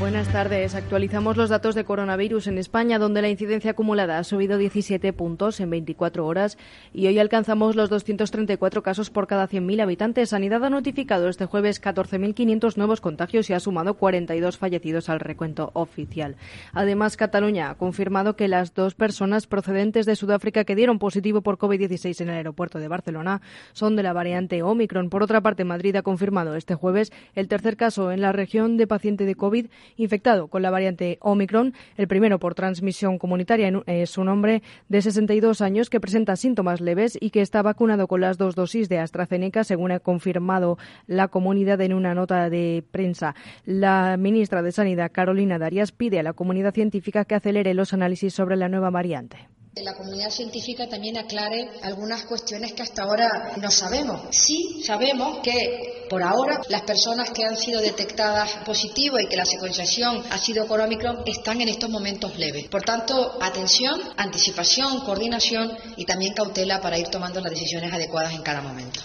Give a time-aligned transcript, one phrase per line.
[0.00, 0.74] Buenas tardes.
[0.74, 5.60] Actualizamos los datos de coronavirus en España, donde la incidencia acumulada ha subido 17 puntos
[5.60, 6.56] en 24 horas
[6.94, 10.30] y hoy alcanzamos los 234 casos por cada 100.000 habitantes.
[10.30, 15.70] Sanidad ha notificado este jueves 14.500 nuevos contagios y ha sumado 42 fallecidos al recuento
[15.74, 16.36] oficial.
[16.72, 21.58] Además, Cataluña ha confirmado que las dos personas procedentes de Sudáfrica que dieron positivo por
[21.58, 23.42] COVID-16 en el aeropuerto de Barcelona
[23.74, 25.10] son de la variante Omicron.
[25.10, 28.86] Por otra parte, Madrid ha confirmado este jueves el tercer caso en la región de
[28.86, 33.70] paciente de COVID infectado con la variante Omicron, el primero por transmisión comunitaria.
[33.86, 38.20] Es un hombre de 62 años que presenta síntomas leves y que está vacunado con
[38.20, 43.34] las dos dosis de AstraZeneca, según ha confirmado la comunidad en una nota de prensa.
[43.64, 48.34] La ministra de Sanidad, Carolina Darias, pide a la comunidad científica que acelere los análisis
[48.34, 53.70] sobre la nueva variante la comunidad científica también aclare algunas cuestiones que hasta ahora no
[53.70, 54.22] sabemos.
[54.30, 59.44] Sí sabemos que por ahora las personas que han sido detectadas positivas y que la
[59.44, 60.80] secuenciación ha sido con
[61.26, 62.68] están en estos momentos leves.
[62.68, 68.42] Por tanto, atención, anticipación, coordinación y también cautela para ir tomando las decisiones adecuadas en
[68.42, 69.00] cada momento.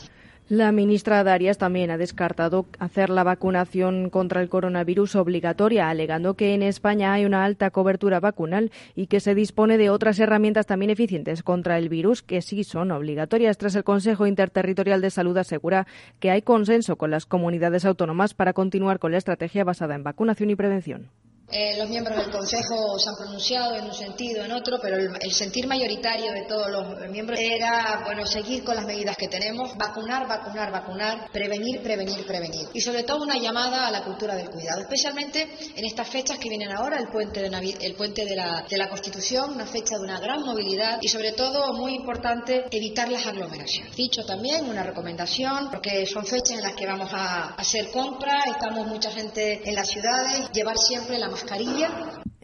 [0.48, 6.54] La ministra Darias también ha descartado hacer la vacunación contra el coronavirus obligatoria, alegando que
[6.54, 10.92] en España hay una alta cobertura vacunal y que se dispone de otras herramientas también
[10.92, 13.58] eficientes contra el virus que sí son obligatorias.
[13.58, 15.88] Tras el Consejo Interterritorial de Salud asegura
[16.20, 20.52] que hay consenso con las comunidades autónomas para continuar con la estrategia basada en vacunación
[20.52, 21.10] y prevención.
[21.52, 25.32] Eh, los miembros del Consejo se han pronunciado en un sentido, en otro, pero el,
[25.32, 30.28] sentir mayoritario de todos los miembros era, bueno, seguir con las medidas que tenemos, vacunar,
[30.28, 32.68] vacunar, vacunar, prevenir, prevenir, prevenir.
[32.74, 36.50] Y sobre todo una llamada a la cultura del cuidado, especialmente en estas fechas que
[36.50, 40.04] vienen ahora, el puente de, el puente de, la, de la Constitución, una fecha de
[40.04, 43.96] una gran movilidad y sobre todo, muy importante, evitar las aglomeraciones.
[43.96, 48.88] Dicho también, una recomendación, porque son fechas en las que vamos a hacer compras, estamos
[48.88, 51.90] mucha gente en las ciudades, llevar siempre la mascarilla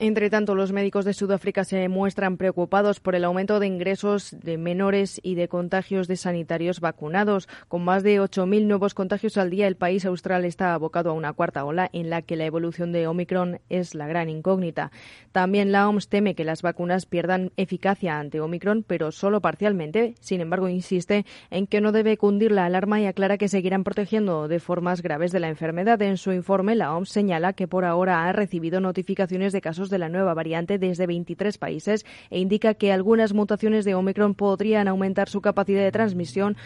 [0.01, 4.57] entre tanto, los médicos de Sudáfrica se muestran preocupados por el aumento de ingresos de
[4.57, 7.47] menores y de contagios de sanitarios vacunados.
[7.67, 11.33] Con más de 8.000 nuevos contagios al día, el país austral está abocado a una
[11.33, 14.91] cuarta ola en la que la evolución de Omicron es la gran incógnita.
[15.31, 20.15] También la OMS teme que las vacunas pierdan eficacia ante Omicron, pero solo parcialmente.
[20.19, 24.47] Sin embargo, insiste en que no debe cundir la alarma y aclara que seguirán protegiendo
[24.47, 26.01] de formas graves de la enfermedad.
[26.01, 29.99] En su informe, la OMS señala que por ahora ha recibido notificaciones de casos de
[29.99, 35.29] la nueva variante desde 23 países e indica que algunas mutaciones de Omicron podrían aumentar
[35.29, 36.57] su capacidad de transmisión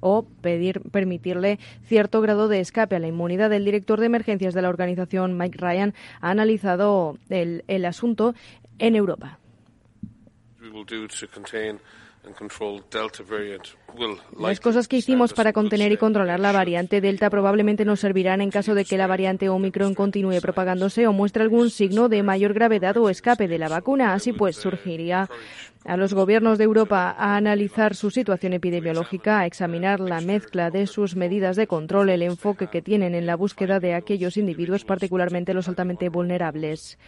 [0.00, 3.52] o pedir, permitirle cierto grado de escape a la inmunidad.
[3.52, 8.34] El director de emergencias de la organización, Mike Ryan, ha analizado el, el asunto
[8.78, 9.38] en Europa.
[14.38, 18.50] Las cosas que hicimos para contener y controlar la variante Delta probablemente nos servirán en
[18.50, 22.96] caso de que la variante Omicron continúe propagándose o muestre algún signo de mayor gravedad
[22.96, 24.14] o escape de la vacuna.
[24.14, 25.28] Así pues, surgiría
[25.84, 30.86] a los gobiernos de Europa a analizar su situación epidemiológica, a examinar la mezcla de
[30.86, 35.54] sus medidas de control, el enfoque que tienen en la búsqueda de aquellos individuos, particularmente
[35.54, 36.98] los altamente vulnerables.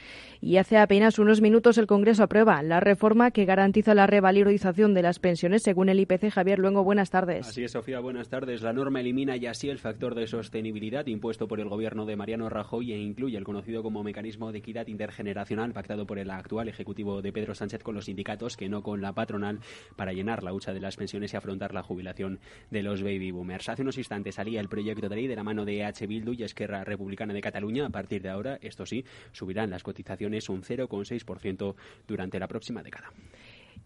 [0.47, 5.01] Y hace apenas unos minutos el Congreso aprueba la reforma que garantiza la revalorización de
[5.01, 6.29] las pensiones según el IPC.
[6.31, 7.49] Javier Luengo, buenas tardes.
[7.49, 8.61] Así es, Sofía, buenas tardes.
[8.61, 12.51] La norma elimina ya así el factor de sostenibilidad impuesto por el gobierno de Mariano
[12.51, 17.23] Rajoy e incluye el conocido como mecanismo de equidad intergeneracional pactado por el actual ejecutivo
[17.23, 19.61] de Pedro Sánchez con los sindicatos que no con la patronal
[19.97, 22.39] para llenar la hucha de las pensiones y afrontar la jubilación
[22.71, 23.71] de los baby boomers.
[23.71, 26.07] Hace unos instantes salía el proyecto de ley de la mano de H.
[26.07, 27.87] Bildu y Esquerra Republicana de Cataluña.
[27.87, 31.75] A partir de ahora, esto sí, subirán las cotizaciones un 0,6%
[32.07, 33.13] durante la próxima década.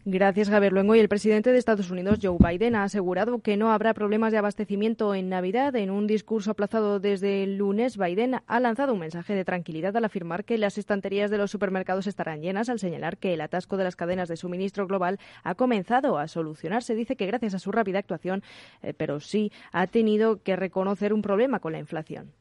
[0.04, 0.94] Gracias, Javier Luengo.
[0.94, 4.38] Y el presidente de Estados Unidos, Joe Biden, ha asegurado que no habrá problemas de
[4.38, 5.76] abastecimiento en Navidad.
[5.76, 10.04] En un discurso aplazado desde el lunes, Biden ha lanzado un mensaje de tranquilidad al
[10.04, 13.84] afirmar que las estanterías de los supermercados estarán llenas, al señalar que el atasco de
[13.84, 16.94] las cadenas de suministro global ha comenzado a solucionarse.
[16.94, 18.42] Dice que gracias a su rápida actuación,
[18.82, 22.32] eh, pero sí ha tenido que reconocer un problema con la inflación.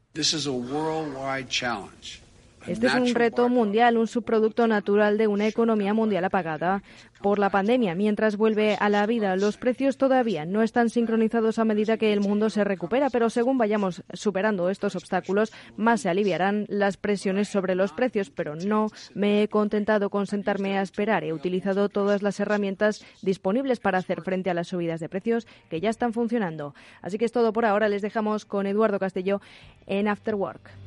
[2.67, 6.83] Este es un reto mundial, un subproducto natural de una economía mundial apagada
[7.21, 7.95] por la pandemia.
[7.95, 12.19] Mientras vuelve a la vida, los precios todavía no están sincronizados a medida que el
[12.19, 17.73] mundo se recupera, pero según vayamos superando estos obstáculos, más se aliviarán las presiones sobre
[17.73, 18.29] los precios.
[18.29, 21.23] Pero no me he contentado con sentarme a esperar.
[21.23, 25.79] He utilizado todas las herramientas disponibles para hacer frente a las subidas de precios que
[25.79, 26.75] ya están funcionando.
[27.01, 27.87] Así que es todo por ahora.
[27.87, 29.39] Les dejamos con Eduardo Castelló
[29.85, 30.86] en After Work.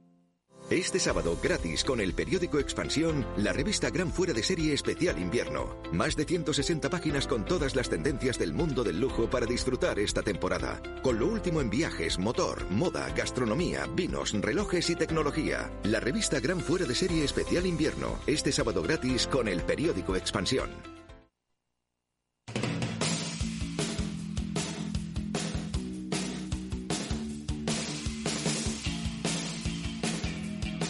[0.71, 5.75] Este sábado gratis con el periódico Expansión, la revista Gran Fuera de Serie Especial Invierno.
[5.91, 10.21] Más de 160 páginas con todas las tendencias del mundo del lujo para disfrutar esta
[10.21, 10.81] temporada.
[11.03, 15.69] Con lo último en viajes, motor, moda, gastronomía, vinos, relojes y tecnología.
[15.83, 18.17] La revista Gran Fuera de Serie Especial Invierno.
[18.25, 21.00] Este sábado gratis con el periódico Expansión.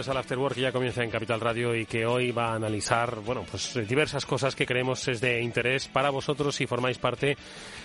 [0.00, 2.54] Bienvenidos al After Work que ya comienza en Capital Radio y que hoy va a
[2.54, 7.36] analizar, bueno, pues diversas cosas que creemos es de interés para vosotros si formáis parte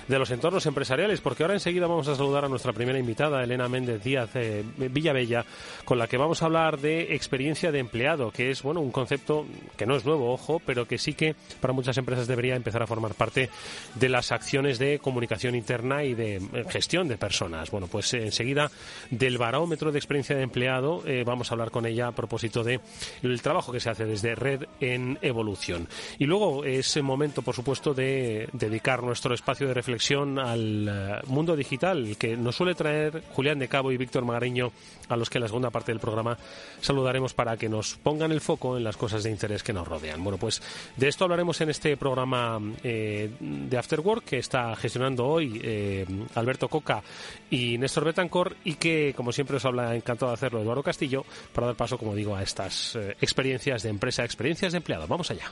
[0.07, 3.67] de los entornos empresariales, porque ahora enseguida vamos a saludar a nuestra primera invitada, Elena
[3.67, 5.43] Méndez Díaz eh, Villavella,
[5.83, 9.45] con la que vamos a hablar de experiencia de empleado, que es, bueno, un concepto
[9.75, 12.87] que no es nuevo, ojo, pero que sí que para muchas empresas debería empezar a
[12.87, 13.49] formar parte
[13.95, 17.71] de las acciones de comunicación interna y de eh, gestión de personas.
[17.71, 18.71] Bueno, pues eh, enseguida
[19.09, 22.79] del barómetro de experiencia de empleado eh, vamos a hablar con ella a propósito de
[23.21, 25.87] el trabajo que se hace desde Red en Evolución.
[26.19, 31.21] Y luego es el momento, por supuesto, de dedicar nuestro espacio de reflexión al eh,
[31.27, 34.71] mundo digital que nos suele traer Julián de Cabo y Víctor Magariño,
[35.09, 36.37] a los que en la segunda parte del programa
[36.81, 40.23] saludaremos para que nos pongan el foco en las cosas de interés que nos rodean.
[40.23, 40.61] Bueno, pues
[40.95, 46.05] de esto hablaremos en este programa eh, de After Work que está gestionando hoy
[46.35, 47.03] Alberto Coca
[47.49, 51.67] y Néstor Betancor y que, como siempre, os habla encantado de hacerlo Eduardo Castillo para
[51.67, 55.07] dar paso, como digo, a estas eh, experiencias de empresa, experiencias de empleado.
[55.07, 55.51] Vamos allá.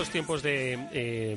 [0.00, 1.36] Estos tiempos de eh,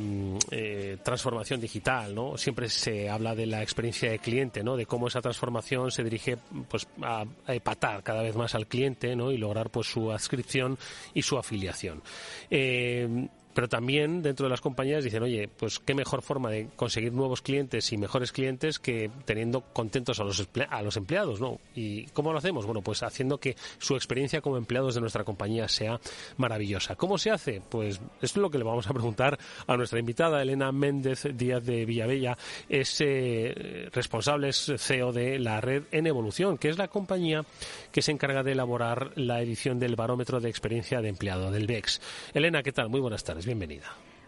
[0.51, 2.15] eh, transformación digital.
[2.37, 4.63] Siempre se habla de la experiencia de cliente.
[4.63, 6.37] De cómo esa transformación se dirige,
[6.69, 9.11] pues, a, a cada vez más al cliente.
[9.11, 10.77] Y lograr, pues, su adscripción
[11.13, 12.01] y su afiliación.
[12.49, 17.13] Eh, pero también dentro de las compañías dicen, oye, pues qué mejor forma de conseguir
[17.13, 21.59] nuevos clientes y mejores clientes que teniendo contentos a los, a los empleados, ¿no?
[21.75, 22.65] ¿Y cómo lo hacemos?
[22.65, 25.99] Bueno, pues haciendo que su experiencia como empleados de nuestra compañía sea
[26.37, 26.95] maravillosa.
[26.95, 27.61] ¿Cómo se hace?
[27.69, 31.63] Pues esto es lo que le vamos a preguntar a nuestra invitada, Elena Méndez Díaz
[31.63, 32.37] de Villavella,
[32.69, 37.45] es eh, responsable, es CEO de la red En Evolución, que es la compañía
[37.91, 42.01] que se encarga de elaborar la edición del barómetro de experiencia de empleado, del BEX.
[42.33, 42.89] Elena, ¿qué tal?
[42.89, 43.85] Muy buenas tardes bienvenida.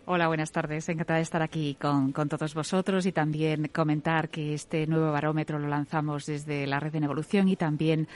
[0.08, 0.88] Hola, buenas tardes.
[0.88, 5.68] Encantada de estar aquí con, todos vosotros y también comentar que este nuevo barómetro lo
[5.68, 8.08] lanzamos desde la red en evolución y también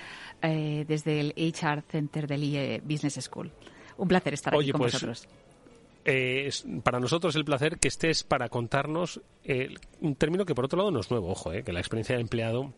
[0.44, 3.52] eh, desde el HR Center del IE Business School.
[3.98, 5.28] Un placer estar aquí con pues, vosotros.
[6.06, 6.50] Eh,
[6.84, 10.92] para nosotros el placer que estés para contarnos eh, un término que por otro lado
[10.92, 12.72] no es nuevo, ojo, que la experiencia de empleado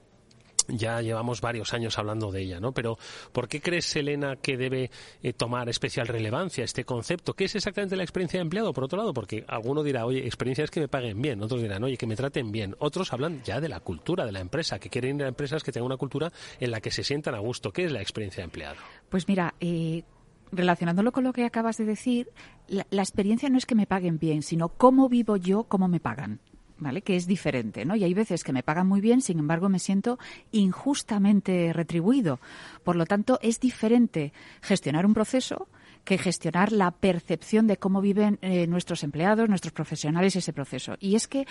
[0.68, 2.72] ya llevamos varios años hablando de ella, ¿no?
[2.74, 2.98] Pero
[3.32, 4.91] ¿por qué crees, Elena, que debe
[5.24, 7.34] eh, tomar especial relevancia este concepto?
[7.34, 8.74] ¿Qué es exactamente la experiencia de empleado?
[8.74, 11.84] Por otro lado, porque alguno dirá, oye, experiencia es que me paguen bien, otros dirán,
[11.84, 12.75] oye, que me traten bien.
[12.80, 15.72] Otros hablan ya de la cultura de la empresa, que quieren ir a empresas que
[15.72, 17.72] tengan una cultura en la que se sientan a gusto.
[17.72, 18.77] ¿Qué es la experiencia de empleado?
[19.10, 20.03] Pues mira, eh,
[20.51, 22.30] relacionándolo con lo que acabas de decir,
[22.68, 26.39] la experiencia no es que me paguen bien, sino cómo vivo yo, cómo me pagan.
[26.81, 27.01] ¿Vale?
[27.01, 27.95] Que es diferente, ¿no?
[27.95, 30.19] Y hay veces que me pagan muy bien, sin embargo, me siento
[30.51, 32.39] injustamente retribuido.
[32.83, 35.69] Por lo tanto, es diferente gestionar un proceso
[36.03, 40.95] que gestionar la percepción de cómo viven eh, nuestros empleados, nuestros profesionales ese proceso.
[41.00, 41.45] Y es que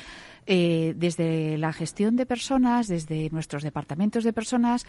[0.47, 4.87] eh, desde la gestión de personas, desde nuestros departamentos de personas,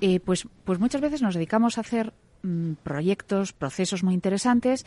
[0.00, 2.14] eh, pues, pues muchas veces nos dedicamos a hacer
[2.46, 4.86] mm, proyectos, procesos muy interesantes,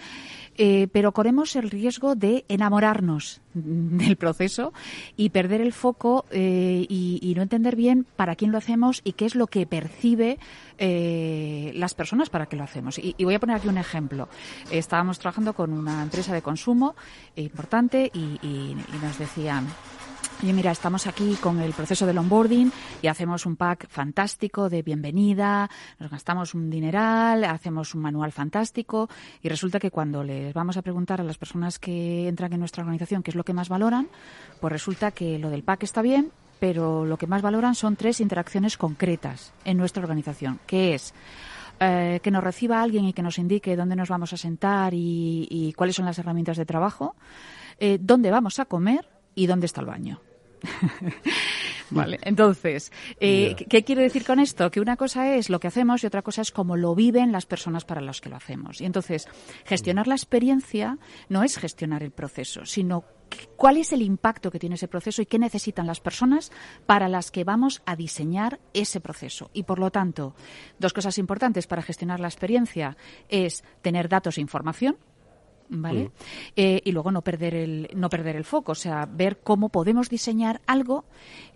[0.57, 4.73] eh, pero corremos el riesgo de enamorarnos del proceso
[5.17, 9.25] y perder el foco eh, y, no entender bien para quién lo hacemos y qué
[9.25, 10.39] es lo que percibe
[10.77, 12.97] eh, las personas para que lo hacemos.
[12.97, 14.29] Y, voy a poner aquí un ejemplo.
[14.71, 16.95] estábamos trabajando con una empresa de consumo
[17.35, 19.67] importante y nos decían
[20.41, 24.83] Oye, mira, estamos aquí con el proceso del onboarding y hacemos un pack fantástico de
[24.83, 25.69] bienvenida,
[25.99, 29.09] nos gastamos un dineral, hacemos un manual fantástico
[29.41, 32.83] y resulta que cuando les vamos a preguntar a las personas que entran en nuestra
[32.83, 34.07] organización qué es lo que más valoran,
[34.61, 38.21] pues resulta que lo del pack está bien, pero lo que más valoran son tres
[38.21, 41.13] interacciones concretas en nuestra organización, que es
[41.81, 45.73] eh, que nos reciba alguien y que nos indique dónde nos vamos a sentar y,
[45.75, 47.17] cuáles son las herramientas de trabajo,
[47.77, 49.05] eh, dónde vamos a comer
[49.35, 50.21] y dónde está el baño.
[51.89, 54.69] vale, entonces, eh, ¿qué quiero decir con esto?
[54.71, 57.45] Que una cosa es lo que hacemos y otra cosa es cómo lo viven las
[57.45, 58.81] personas para las que lo hacemos.
[58.81, 59.27] Y entonces,
[59.65, 60.97] gestionar la experiencia
[61.29, 63.03] no es gestionar el proceso, sino
[63.55, 66.51] cuál es el impacto que tiene ese proceso y qué necesitan las personas
[66.85, 69.49] para las que vamos a diseñar ese proceso.
[69.53, 70.35] Y por lo tanto,
[70.79, 72.97] dos cosas importantes para gestionar la experiencia
[73.27, 74.97] es tener datos e información,
[75.69, 76.05] ¿vale?
[76.05, 76.11] Mm.
[76.55, 80.09] Eh, y luego no perder el no perder el foco, o sea, ver cómo podemos
[80.09, 81.05] diseñar algo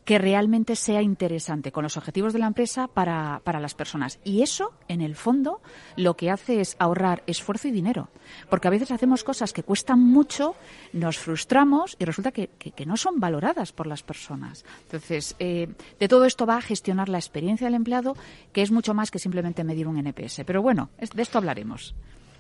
[0.06, 4.20] que realmente sea interesante con los objetivos de la empresa para, para las personas.
[4.24, 5.62] Y eso, en el fondo,
[5.96, 8.10] lo que hace es ahorrar esfuerzo y dinero.
[8.50, 10.56] Porque a veces hacemos cosas que cuestan mucho,
[10.92, 14.66] nos frustramos y resulta que, que, no son valoradas por las personas.
[14.84, 18.16] Entonces, eh, de todo esto va a gestionar la experiencia del empleado,
[18.52, 20.42] que es mucho más que simplemente medir un NPS.
[20.46, 21.96] Pero bueno, de esto hablaremos.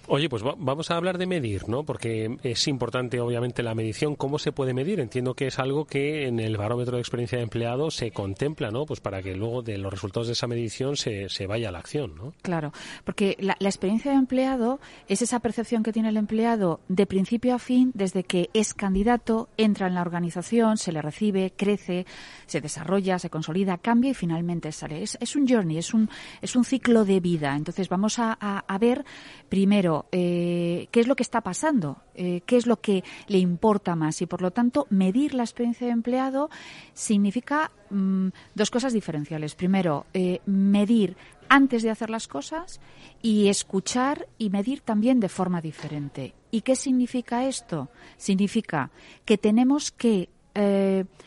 [0.07, 1.83] Oye, pues vamos a hablar de medir, ¿no?
[1.83, 4.15] Porque es importante, obviamente, la medición.
[4.15, 4.99] ¿Cómo se puede medir?
[4.99, 8.85] Entiendo que es algo que en el barómetro de experiencia de empleado se contempla, ¿no?
[8.85, 11.79] Pues para que luego de los resultados de esa medición se, se vaya a la
[11.79, 12.33] acción, ¿no?
[12.41, 12.73] Claro,
[13.05, 17.59] porque la, experiencia de empleado es esa percepción que tiene el empleado de principio a
[17.59, 22.05] fin, desde que es candidato, entra en la organización, se le recibe, crece,
[22.45, 25.01] se desarrolla, se consolida, cambia y finalmente sale.
[25.01, 26.09] Es, es un journey, es un,
[26.41, 27.55] es un ciclo de vida.
[27.55, 29.05] Entonces vamos a, a ver
[29.47, 33.95] primero eh, qué es lo que está pasando, eh, qué es lo que le importa
[33.95, 36.49] más y, por lo tanto, medir la experiencia de empleado
[36.93, 39.55] significa mm, dos cosas diferenciales.
[39.55, 41.17] Primero, eh, medir
[41.49, 42.79] antes de hacer las cosas
[43.21, 46.33] y escuchar y medir también de forma diferente.
[46.51, 47.89] ¿Y qué significa esto?
[48.17, 48.91] Significa
[49.25, 50.29] que tenemos que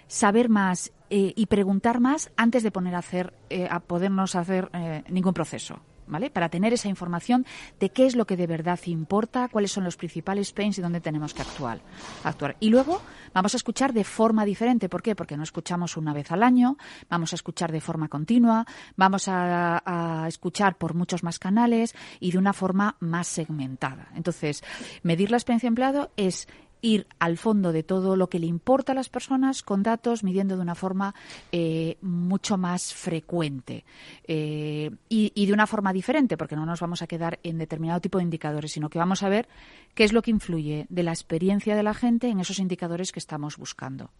[0.06, 3.34] saber más y preguntar más antes de poner a hacer,
[3.68, 4.70] a podernos hacer
[5.08, 5.80] ningún proceso.
[6.06, 6.30] ¿Vale?
[6.30, 7.46] Para tener esa información
[7.80, 11.00] de qué es lo que de verdad importa, cuáles son los principales pains y dónde
[11.00, 11.80] tenemos que actuar.
[12.24, 12.56] actuar.
[12.60, 13.02] Y luego
[13.34, 14.88] vamos a escuchar de forma diferente.
[14.88, 15.14] ¿Por qué?
[15.14, 16.76] Porque no escuchamos una vez al año,
[17.08, 22.38] vamos a escuchar de forma continua, vamos a, escuchar por muchos más canales y de
[22.38, 24.08] una forma más segmentada.
[24.14, 24.62] Entonces,
[25.02, 26.48] medir la experiencia empleado es
[26.82, 30.56] ir al fondo de todo lo que le importa a las personas con datos, midiendo
[30.56, 31.14] de una forma
[31.52, 33.84] eh, mucho más frecuente
[34.26, 38.18] eh, y, de una forma diferente, porque no nos vamos a quedar en determinado tipo
[38.18, 39.48] de indicadores, sino que vamos a ver
[39.94, 43.18] qué es lo que influye de la experiencia de la gente en esos indicadores que
[43.18, 44.10] estamos buscando.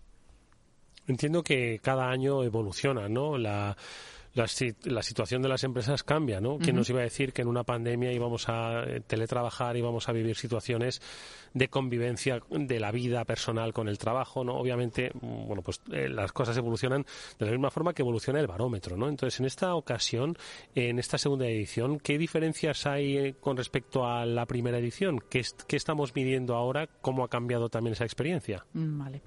[1.07, 3.39] Entiendo que cada año evoluciona, ¿no?
[3.39, 3.77] La
[4.37, 6.59] la, situación de las empresas cambia, ¿no?
[6.59, 10.13] ¿Quién nos iba a decir que en una pandemia íbamos a eh, teletrabajar, íbamos a
[10.13, 11.01] vivir situaciones
[11.55, 14.57] de convivencia de la vida personal con el trabajo, ¿no?
[14.57, 17.07] Obviamente, mm, bueno, pues eh, las cosas evolucionan
[17.39, 19.09] de la misma forma que evoluciona el barómetro, ¿no?
[19.09, 20.37] Entonces, en esta ocasión,
[20.75, 25.19] en esta segunda edición, ¿qué diferencias hay eh, con respecto a la primera edición?
[25.31, 26.89] ¿Qué, estamos midiendo ahora?
[27.01, 28.67] ¿Cómo ha cambiado también esa experiencia?
[28.75, 29.23] Mm, vale.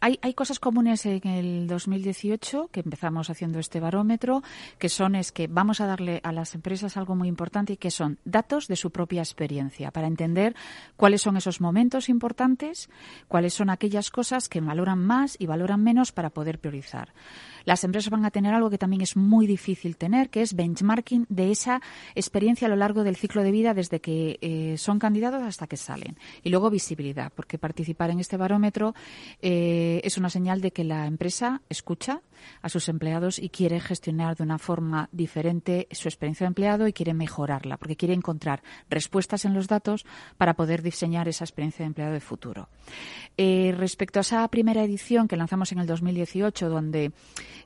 [0.00, 3.97] hay, hay cosas comunes en el 2018 que empezamos haciendo este barómetro
[4.78, 7.90] que son es que vamos a darle a las empresas algo muy importante y que
[7.90, 10.54] son datos de su propia experiencia para entender
[10.96, 12.88] cuáles son esos momentos importantes,
[13.28, 17.12] cuáles son aquellas cosas que valoran más y valoran menos para poder priorizar
[17.64, 21.26] las empresas van a tener algo que también es muy difícil tener, que es benchmarking
[21.28, 21.80] de esa
[22.14, 25.76] experiencia a lo largo del ciclo de vida desde que eh, son candidatos hasta que
[25.76, 26.16] salen.
[26.42, 28.94] Y luego visibilidad, porque participar en este barómetro
[29.42, 32.22] eh, es una señal de que la empresa escucha
[32.62, 36.92] a sus empleados y quiere gestionar de una forma diferente su experiencia de empleado y
[36.92, 41.88] quiere mejorarla, porque quiere encontrar respuestas en los datos para poder diseñar esa experiencia de
[41.88, 42.68] empleado de futuro.
[43.36, 47.12] Eh, respecto a esa primera edición que lanzamos en el 2018, donde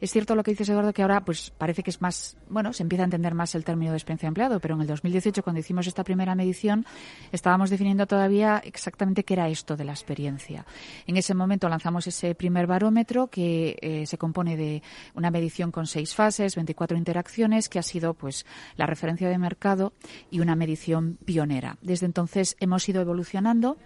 [0.02, 2.82] es cierto lo que dices, Eduardo, que ahora pues parece que es más, bueno, se
[2.82, 5.60] empieza a entender más el término de experiencia de empleado, pero en el 2018, cuando
[5.60, 6.84] hicimos esta primera medición,
[7.30, 10.66] estábamos definiendo todavía exactamente qué era esto de la experiencia.
[11.06, 14.82] En ese momento lanzamos ese primer barómetro que eh, se compone de
[15.14, 18.44] una medición con seis fases, 24 interacciones, que ha sido pues
[18.74, 19.92] la referencia de mercado
[20.32, 21.78] y una medición pionera.
[21.80, 23.76] Desde entonces hemos ido evolucionando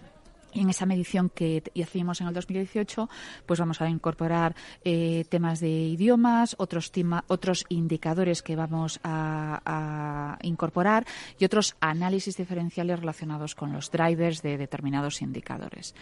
[0.53, 3.09] en esa medición que hicimos en el 2018,
[3.45, 6.91] pues vamos a incorporar eh, temas de idiomas, otros,
[7.27, 11.05] otros indicadores que vamos a, incorporar
[11.39, 15.95] y otros análisis diferenciales relacionados con los drivers de determinados indicadores.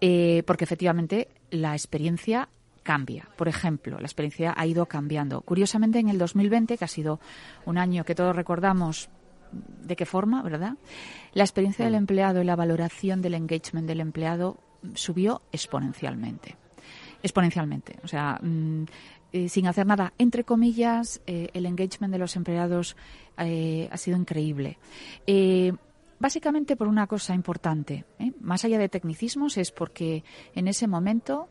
[0.00, 2.48] Eh, porque efectivamente la experiencia
[2.82, 3.28] cambia.
[3.36, 5.40] Por ejemplo, la experiencia ha ido cambiando.
[5.40, 7.18] Curiosamente, en el 2020, que ha sido
[7.64, 9.08] un año que todos recordamos
[9.82, 10.76] de qué forma, ¿verdad?
[11.32, 14.58] La experiencia del empleado y la valoración del engagement del empleado
[14.94, 16.56] subió exponencialmente.
[17.22, 17.96] Exponencialmente.
[18.02, 18.84] O sea, mm,
[19.32, 22.96] eh, sin hacer nada, entre comillas, eh, el engagement de los empleados
[23.38, 24.78] eh, ha sido increíble.
[26.20, 28.04] básicamente por una cosa importante,
[28.40, 30.22] más allá de tecnicismos, es porque
[30.54, 31.48] en ese momento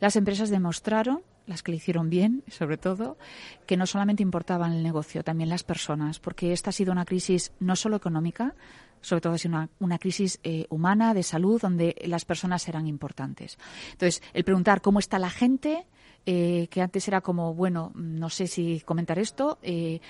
[0.00, 3.18] las empresas demostraron las que le hicieron bien, sobre todo,
[3.66, 7.52] que no solamente importaban el negocio, también las personas, porque esta ha sido una crisis
[7.60, 8.54] no solo económica,
[9.00, 13.58] sobre todo ha sido una, crisis eh, humana, de salud, donde las personas eran importantes.
[13.92, 15.86] Entonces, el preguntar cómo está la gente,
[16.26, 20.00] eh, que antes era como, bueno, no sé si comentar esto, eh,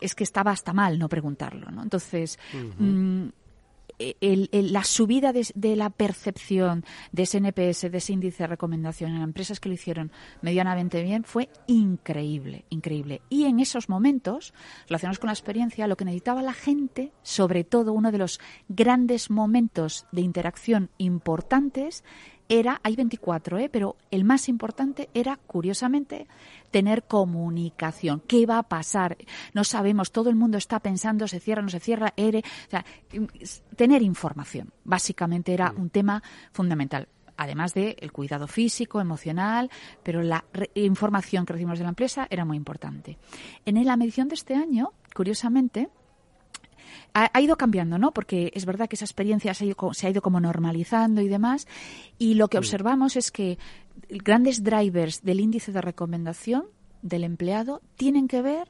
[0.00, 1.70] es que estaba hasta mal no preguntarlo.
[1.70, 1.82] ¿no?
[1.82, 2.38] Entonces,
[3.98, 9.60] la subida de, la percepción de ese NPS, de ese índice de recomendación en empresas
[9.60, 10.10] que lo hicieron
[10.42, 13.22] medianamente bien, fue increíble, increíble.
[13.28, 14.54] Y en esos momentos,
[14.88, 19.30] relacionados con la experiencia, lo que necesitaba la gente, sobre todo uno de los grandes
[19.30, 22.04] momentos de interacción importantes,
[22.48, 23.68] era, hay 24, ¿eh?
[23.70, 26.26] pero el más importante era, curiosamente,
[26.70, 28.22] tener comunicación.
[28.26, 29.16] ¿Qué va a pasar?
[29.52, 32.38] No sabemos, todo el mundo está pensando, se cierra, no se cierra, ERE.
[32.38, 32.84] O sea,
[33.76, 36.22] tener información, básicamente era un tema
[36.52, 39.68] fundamental además del el cuidado físico, emocional,
[40.04, 43.18] pero la información que recibimos de la empresa era muy importante.
[43.64, 45.88] En la medición de este año, curiosamente,
[47.14, 48.12] ha, ido cambiando, ¿no?
[48.12, 51.66] Porque es verdad que esa experiencia se ha, ido, como normalizando y demás.
[52.18, 53.58] Y lo que observamos es que
[54.08, 56.64] grandes drivers del índice de recomendación
[57.02, 58.68] del empleado tienen que ver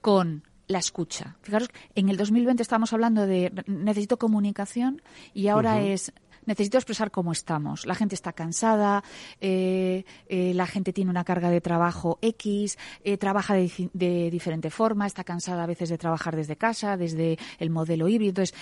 [0.00, 1.36] con la escucha.
[1.42, 5.02] Fijaros, en el 2020 estábamos hablando de necesito comunicación
[5.34, 6.12] y ahora es
[6.46, 7.86] necesito expresar cómo estamos.
[7.86, 9.02] La gente está cansada,
[9.40, 15.06] eh, eh, la gente tiene una carga de trabajo X, eh, trabaja de, diferente forma,
[15.06, 18.30] está cansada a veces de trabajar desde casa, desde el modelo híbrido.
[18.30, 18.54] Entonces,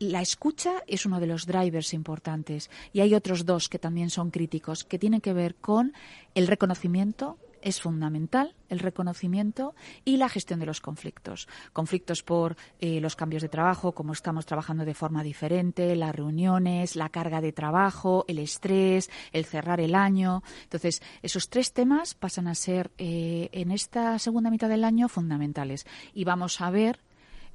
[0.00, 2.70] la escucha es uno de los drivers importantes.
[2.92, 5.92] Y hay otros dos que también son críticos, que tienen que ver con
[6.34, 9.74] el reconocimiento es fundamental el reconocimiento
[10.04, 11.48] y la gestión de los conflictos.
[11.72, 16.94] Conflictos por eh, los cambios de trabajo, como estamos trabajando de forma diferente, las reuniones,
[16.94, 20.44] la carga de trabajo, el estrés, el cerrar el año.
[20.62, 25.86] Entonces, esos tres temas pasan a ser eh, en esta segunda mitad del año fundamentales.
[26.14, 27.00] Y vamos a ver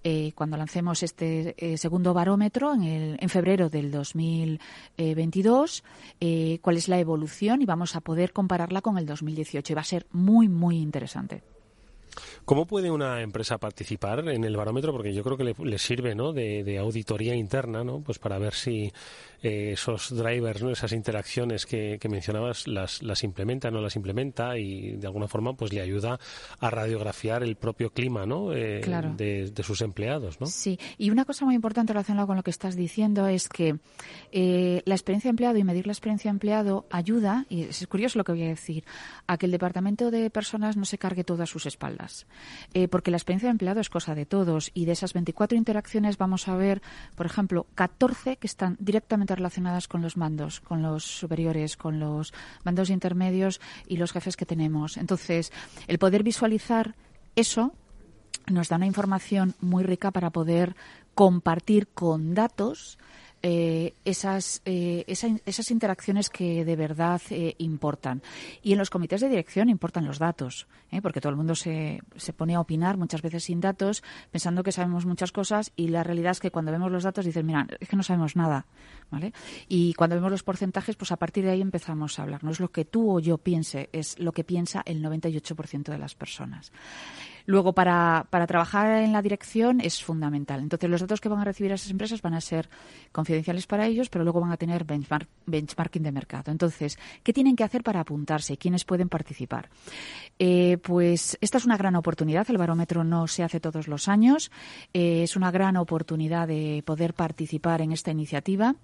[0.03, 5.83] eh, cuando lancemos este eh, segundo barómetro en, el, en febrero del 2022,
[6.19, 9.81] eh, cuál es la evolución y vamos a poder compararla con el 2018 y va
[9.81, 11.43] a ser muy, muy interesante.
[12.45, 14.91] ¿Cómo puede una empresa participar en el barómetro?
[14.91, 16.33] Porque yo creo que le, sirve ¿no?
[16.33, 18.01] de, de, auditoría interna, ¿no?
[18.01, 18.91] Pues para ver si
[19.43, 20.69] eh, esos drivers, ¿no?
[20.69, 25.53] esas interacciones que, mencionabas, las, las implementa o no las implementa y de alguna forma
[25.55, 26.19] pues le ayuda
[26.59, 28.53] a radiografiar el propio clima ¿no?
[28.53, 28.81] Eh,
[29.17, 30.39] de, sus empleados.
[30.39, 30.45] ¿no?
[30.45, 33.79] Sí, y una cosa muy importante relacionada con lo que estás diciendo es que
[34.31, 38.19] eh, la experiencia de empleado y medir la experiencia de empleado ayuda, y es curioso
[38.19, 38.83] lo que voy a decir,
[39.25, 42.10] a que el departamento de personas no se cargue todo a sus espaldas.
[42.89, 46.47] Porque la experiencia de empleado es cosa de todos y de esas 24 interacciones vamos
[46.47, 46.81] a ver,
[47.15, 52.33] por ejemplo, 14 que están directamente relacionadas con los mandos, con los superiores, con los
[52.63, 54.97] mandos intermedios y los jefes que tenemos.
[54.97, 55.51] Entonces,
[55.87, 56.95] el poder visualizar
[57.35, 57.73] eso
[58.47, 60.75] nos da una información muy rica para poder
[61.13, 62.97] compartir con datos
[63.43, 68.21] eh, esas, eh, esas interacciones que de verdad eh, importan.
[68.61, 70.67] Y en los comités de dirección importan los datos,
[71.01, 74.71] porque todo el mundo se, se pone a opinar muchas veces sin datos, pensando que
[74.71, 77.87] sabemos muchas cosas y la realidad es que cuando vemos los datos dicen, mira, es
[77.87, 78.65] que no sabemos nada.
[79.11, 79.33] ¿vale?
[79.67, 82.43] Y cuando vemos los porcentajes, pues a partir de ahí empezamos a hablar.
[82.43, 85.97] No es lo que tú o yo piense, es lo que piensa el 98% de
[85.97, 86.71] las personas.
[87.45, 90.59] Luego, para, para trabajar en la dirección es fundamental.
[90.59, 92.69] Entonces, los datos que van a recibir esas empresas van a ser
[93.11, 96.51] confidenciales para ellos, pero luego van a tener benchmarking de mercado.
[96.51, 98.57] Entonces, ¿qué tienen que hacer para apuntarse?
[98.57, 99.69] ¿Quiénes pueden participar?
[100.39, 102.49] Eh, pues esta es una gran oportunidad.
[102.49, 104.51] El barómetro no se hace todos los años.
[104.93, 108.75] Eh, es una gran oportunidad de poder participar en esta iniciativa.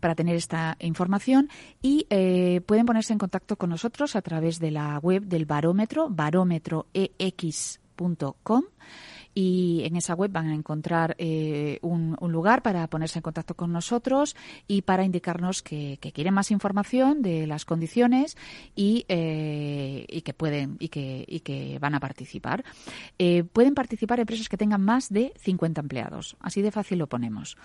[0.00, 1.48] Para tener esta información
[1.82, 6.08] y eh, pueden ponerse en contacto con nosotros a través de la web del barómetro,
[6.10, 8.64] barómetroex.com
[9.40, 13.72] y en esa web van a encontrar eh, un, lugar para ponerse en contacto con
[13.72, 14.34] nosotros
[14.66, 18.36] y para indicarnos que, quieren más información de las condiciones
[18.74, 22.64] y, eh, y que pueden y que, y que van a participar.
[23.16, 26.36] Eh, pueden participar empresas que tengan más de 50 empleados.
[26.40, 27.56] Así de fácil lo ponemos.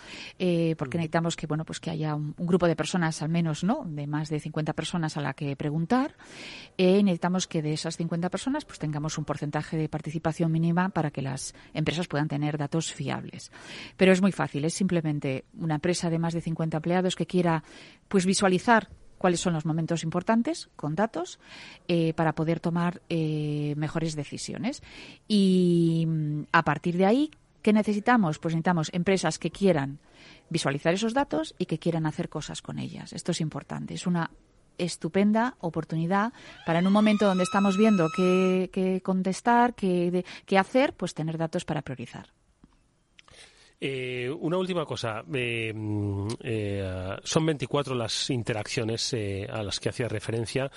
[0.78, 4.06] porque necesitamos que bueno pues que haya un, grupo de personas al menos no de
[4.06, 6.18] más de 50 personas a la que preguntar.
[6.78, 11.24] necesitamos que de esas 50 personas pues tengamos un porcentaje de participación mínima para que
[11.24, 13.52] las empresas puedan tener datos fiables.
[13.98, 17.64] Pero es muy fácil, es simplemente una empresa de más de 50 empleados que quiera
[18.08, 18.90] pues visualizar
[19.24, 21.40] cuáles son los momentos importantes con datos
[21.88, 24.84] eh, para poder tomar eh, mejores decisiones.
[25.30, 28.38] Y mm, a partir de ahí, ¿qué necesitamos?
[28.40, 30.00] Pues necesitamos empresas que quieran
[30.50, 33.14] visualizar esos datos y que quieran hacer cosas con ellas.
[33.14, 33.94] Esto es importante.
[33.94, 34.30] Es una
[34.78, 36.34] estupenda oportunidad
[36.66, 40.24] para en un momento donde estamos viendo qué, contestar, qué,
[40.58, 42.28] hacer, pues tener datos para priorizar.
[43.80, 45.24] Eh, una última cosa.
[45.34, 49.14] Eh, mm, eh, son 24 las interacciones
[49.50, 50.72] a las que hacía referencia.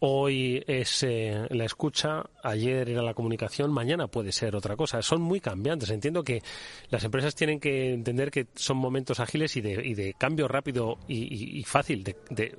[0.00, 1.06] Hoy es
[1.48, 5.00] la escucha, ayer era la comunicación, mañana puede ser otra cosa.
[5.00, 5.88] Son muy cambiantes.
[5.88, 6.42] Entiendo que
[6.90, 12.04] las empresas tienen que entender que son momentos ágiles y de, cambio rápido y, fácil
[12.04, 12.54] de, de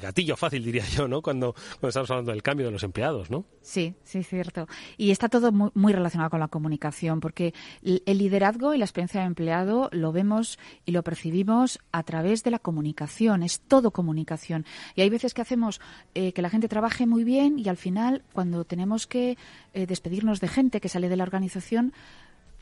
[0.00, 1.22] gatillo fácil, diría yo, ¿no?
[1.22, 3.44] Cuando, cuando estamos hablando del cambio de los empleados, ¿no?
[3.60, 4.66] Sí, sí, cierto.
[4.96, 9.20] Y está todo muy, muy relacionado con la comunicación, porque el liderazgo y la experiencia
[9.20, 13.42] de empleado lo vemos y lo percibimos a través de la comunicación.
[13.42, 14.66] Es todo comunicación.
[14.94, 15.80] Y hay veces que hacemos
[16.14, 19.36] eh, que la gente trabaje muy bien y al final, cuando tenemos que
[19.74, 21.92] eh, despedirnos de gente que sale de la organización,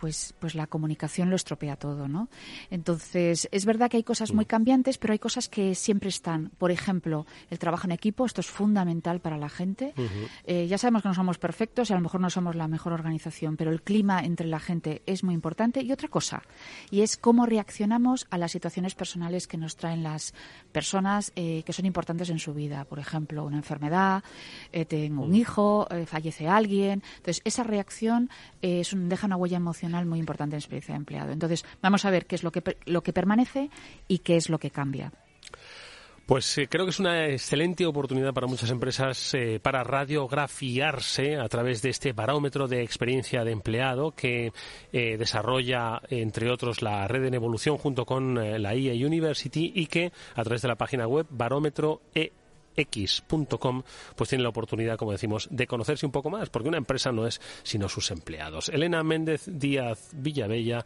[0.00, 2.28] pues, pues la comunicación lo estropea todo, ¿no?
[2.70, 6.50] Entonces, es verdad que hay cosas muy cambiantes, pero hay cosas que siempre están.
[6.56, 9.92] Por ejemplo, el trabajo en equipo, esto es fundamental para la gente.
[10.46, 12.94] Eh, ya sabemos que no somos perfectos y a lo mejor no somos la mejor
[12.94, 15.82] organización, pero el clima entre la gente es muy importante.
[15.82, 16.42] Y otra cosa,
[16.90, 20.32] y es cómo reaccionamos a las situaciones personales que nos traen las
[20.72, 22.86] personas eh, que son importantes en su vida.
[22.86, 24.24] Por ejemplo, una enfermedad,
[24.72, 27.02] eh, tengo un hijo, fallece alguien.
[27.16, 28.30] Entonces, esa reacción
[28.62, 31.32] es deja una huella emocional muy importante en experiencia de empleado.
[31.32, 33.70] Entonces, vamos a ver qué es lo que, lo que permanece
[34.08, 35.12] y qué es lo que cambia.
[36.30, 41.48] Pues eh, creo que es una excelente oportunidad para muchas empresas eh, para radiografiarse a
[41.48, 44.52] través de este barómetro de experiencia de empleado que
[44.92, 50.12] eh, desarrolla, entre otros, la red en evolución junto con la IA University y que
[50.36, 52.30] a través de la página web barómetro e
[52.76, 53.82] x.com,
[54.16, 57.26] pues tiene la oportunidad, como decimos, de conocerse un poco más, porque una empresa no
[57.26, 58.68] es sino sus empleados.
[58.68, 60.84] Elena Méndez Díaz Villavella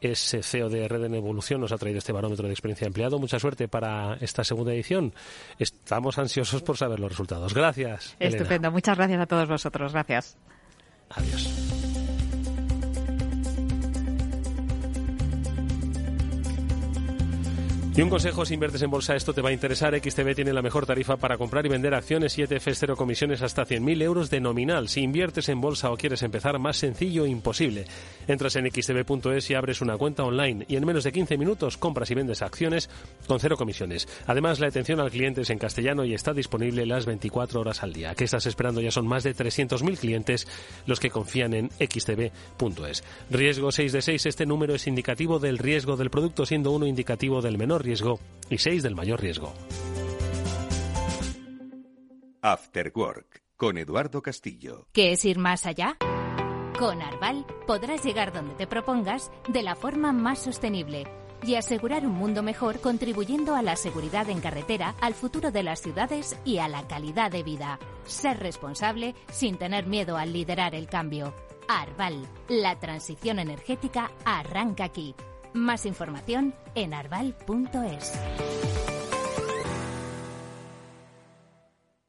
[0.00, 3.18] es CEO de Red en Evolución, nos ha traído este barómetro de experiencia de empleado.
[3.18, 5.14] Mucha suerte para esta segunda edición.
[5.58, 7.54] Estamos ansiosos por saber los resultados.
[7.54, 8.16] Gracias.
[8.18, 8.70] Estupendo.
[8.70, 9.92] Muchas gracias a todos vosotros.
[9.92, 10.36] Gracias.
[11.10, 11.75] Adiós.
[17.96, 19.98] Y un consejo, si inviertes en bolsa, esto te va a interesar.
[19.98, 23.64] XTB tiene la mejor tarifa para comprar y vender acciones y ETFs cero comisiones hasta
[23.64, 24.90] 100.000 euros de nominal.
[24.90, 27.86] Si inviertes en bolsa o quieres empezar, más sencillo imposible.
[28.28, 32.10] Entras en xtb.es y abres una cuenta online y en menos de 15 minutos compras
[32.10, 32.90] y vendes acciones
[33.26, 34.06] con cero comisiones.
[34.26, 37.94] Además, la atención al cliente es en castellano y está disponible las 24 horas al
[37.94, 38.14] día.
[38.14, 38.82] ¿Qué estás esperando?
[38.82, 40.46] Ya son más de 300.000 clientes
[40.84, 43.04] los que confían en xtb.es.
[43.30, 44.26] Riesgo 6 de 6.
[44.26, 48.18] Este número es indicativo del riesgo del producto, siendo uno indicativo del menor riesgo
[48.50, 49.54] y 6 del mayor riesgo.
[52.42, 54.88] After Work con Eduardo Castillo.
[54.92, 55.96] ¿Qué es ir más allá?
[56.78, 61.06] Con Arval podrás llegar donde te propongas de la forma más sostenible
[61.46, 65.80] y asegurar un mundo mejor contribuyendo a la seguridad en carretera, al futuro de las
[65.80, 67.78] ciudades y a la calidad de vida.
[68.04, 71.34] Ser responsable sin tener miedo al liderar el cambio.
[71.68, 75.14] Arval, la transición energética arranca aquí.
[75.56, 78.12] Más información en arval.es.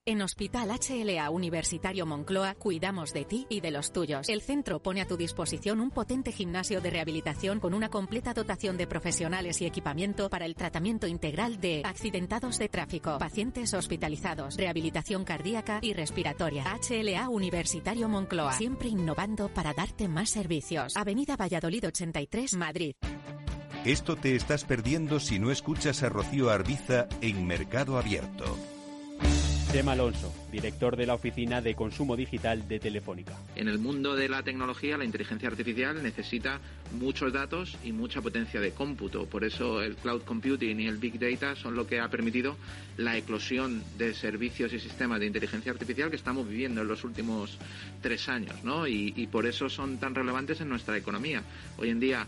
[0.05, 4.27] En Hospital HLA Universitario Moncloa cuidamos de ti y de los tuyos.
[4.29, 8.77] El centro pone a tu disposición un potente gimnasio de rehabilitación con una completa dotación
[8.77, 15.23] de profesionales y equipamiento para el tratamiento integral de accidentados de tráfico, pacientes hospitalizados, rehabilitación
[15.25, 16.65] cardíaca y respiratoria.
[16.65, 20.95] HLA Universitario Moncloa, siempre innovando para darte más servicios.
[20.95, 22.95] Avenida Valladolid 83, Madrid.
[23.87, 28.57] Esto te estás perdiendo si no escuchas a Rocío Arbiza en Mercado Abierto.
[29.71, 33.37] Tema Alonso director de la Oficina de Consumo Digital de Telefónica.
[33.55, 36.59] En el mundo de la tecnología, la inteligencia artificial necesita
[36.99, 39.25] muchos datos y mucha potencia de cómputo.
[39.25, 42.55] Por eso el cloud computing y el big data son lo que ha permitido
[42.97, 47.57] la eclosión de servicios y sistemas de inteligencia artificial que estamos viviendo en los últimos
[48.01, 48.87] tres años, ¿no?
[48.87, 51.43] Y, y por eso son tan relevantes en nuestra economía.
[51.77, 52.27] Hoy en día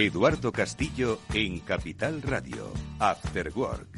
[0.00, 3.88] Eduardo Castillo en Capital Radio, After Work.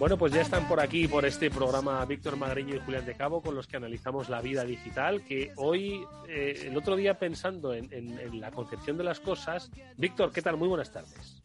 [0.00, 3.40] Bueno, pues ya están por aquí, por este programa, Víctor Magreño y Julián de Cabo,
[3.40, 7.84] con los que analizamos la vida digital, que hoy, eh, el otro día pensando en,
[7.92, 10.56] en, en la concepción de las cosas, Víctor, ¿qué tal?
[10.56, 11.44] Muy buenas tardes.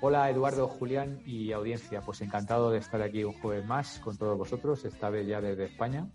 [0.00, 2.00] Hola Eduardo, Julián y audiencia.
[2.00, 5.66] Pues encantado de estar aquí un jueves más con todos vosotros, esta vez ya desde
[5.66, 6.08] España.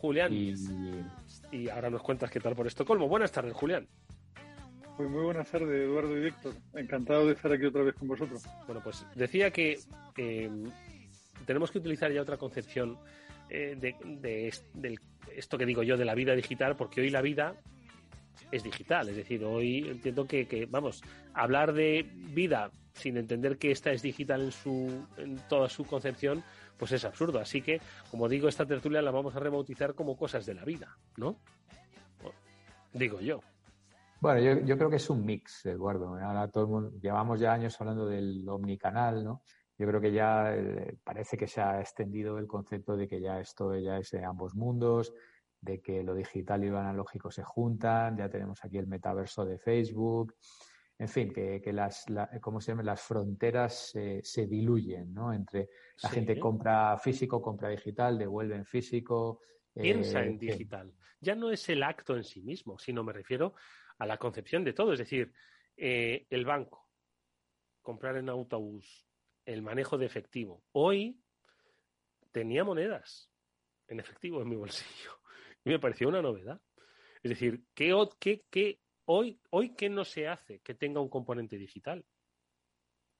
[0.00, 0.32] Julián.
[0.32, 0.54] Y,
[1.50, 3.08] y ahora nos cuentas qué tal por Estocolmo.
[3.08, 3.86] Buenas tardes, Julián.
[4.96, 6.54] Pues muy buenas tardes, Eduardo y Víctor.
[6.74, 8.42] Encantado de estar aquí otra vez con vosotros.
[8.66, 9.78] Bueno, pues decía que
[10.16, 10.50] eh,
[11.46, 12.98] tenemos que utilizar ya otra concepción
[13.48, 14.98] eh, de, de, de,
[15.36, 17.54] esto que digo yo de la vida digital, porque hoy la vida
[18.50, 19.08] es digital.
[19.08, 24.02] Es decir, hoy entiendo que, que vamos, hablar de vida sin entender que esta es
[24.02, 26.42] digital en, su, en toda su concepción,
[26.78, 27.38] pues es absurdo.
[27.40, 30.96] Así que, como digo, esta tertulia la vamos a rebautizar como cosas de la vida,
[31.16, 31.36] ¿no?
[32.92, 33.40] Digo yo.
[34.20, 36.18] Bueno, yo, creo que es un mix, Eduardo.
[36.18, 39.42] Ahora todo el mundo, llevamos ya años hablando del omnicanal, ¿no?
[39.76, 43.38] Yo creo que ya eh, parece que se ha extendido el concepto de que ya
[43.38, 45.12] esto ya es de ambos mundos,
[45.60, 49.58] de que lo digital y lo analógico se juntan, ya tenemos aquí el metaverso de
[49.58, 50.34] Facebook,
[51.00, 52.82] en fin, que, que las, la, ¿cómo se llama?
[52.82, 55.32] Las fronteras eh, se diluyen, ¿no?
[55.32, 55.68] Entre
[56.02, 56.16] la sí.
[56.16, 59.40] gente compra físico, compra digital, devuelve en físico.
[59.72, 60.92] Piensa eh, en digital.
[61.20, 63.54] Ya no es el acto en sí mismo, sino me refiero
[63.98, 64.92] a la concepción de todo.
[64.92, 65.32] Es decir,
[65.76, 66.88] eh, el banco,
[67.80, 69.06] comprar en autobús,
[69.44, 70.64] el manejo de efectivo.
[70.72, 71.22] Hoy
[72.32, 73.30] tenía monedas
[73.86, 75.12] en efectivo en mi bolsillo
[75.64, 76.60] y me pareció una novedad.
[77.22, 81.56] Es decir, ¿qué, qué, qué Hoy, hoy, ¿qué no se hace que tenga un componente
[81.56, 82.04] digital?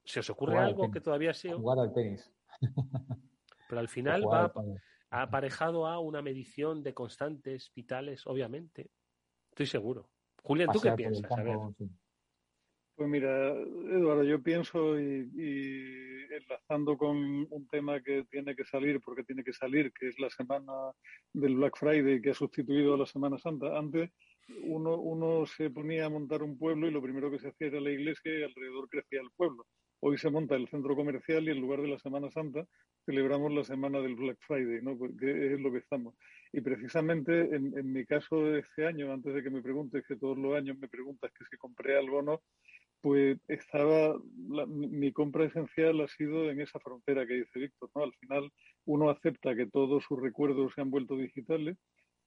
[0.05, 1.55] ¿Se os ocurre Jugar algo que todavía sea?
[1.55, 2.31] Jugar al tenis.
[3.71, 4.53] Pero al final va
[5.09, 8.91] aparejado a una medición de constantes vitales, obviamente.
[9.49, 10.11] Estoy seguro.
[10.43, 11.33] Julián, ¿tú qué piensas?
[11.33, 11.57] A ver.
[12.95, 19.01] Pues mira, Eduardo, yo pienso y, y, enlazando con un tema que tiene que salir,
[19.01, 20.93] porque tiene que salir, que es la semana
[21.33, 23.79] del Black Friday que ha sustituido a la Semana Santa.
[23.79, 24.11] Antes
[24.63, 27.81] uno, uno se ponía a montar un pueblo y lo primero que se hacía era
[27.81, 29.67] la iglesia y alrededor crecía el pueblo.
[30.01, 32.65] Hoy se monta el centro comercial y en lugar de la Semana Santa
[33.05, 34.97] celebramos la semana del Black Friday, ¿no?
[34.97, 36.15] Porque es lo que estamos.
[36.53, 40.17] Y precisamente en, en mi caso de este año, antes de que me preguntes, que
[40.17, 42.43] todos los años me preguntas que si compré algo o no,
[43.01, 48.03] pues estaba, la, mi compra esencial ha sido en esa frontera que dice Víctor, ¿no?
[48.05, 48.51] Al final
[48.87, 51.77] uno acepta que todos sus recuerdos se han vuelto digitales,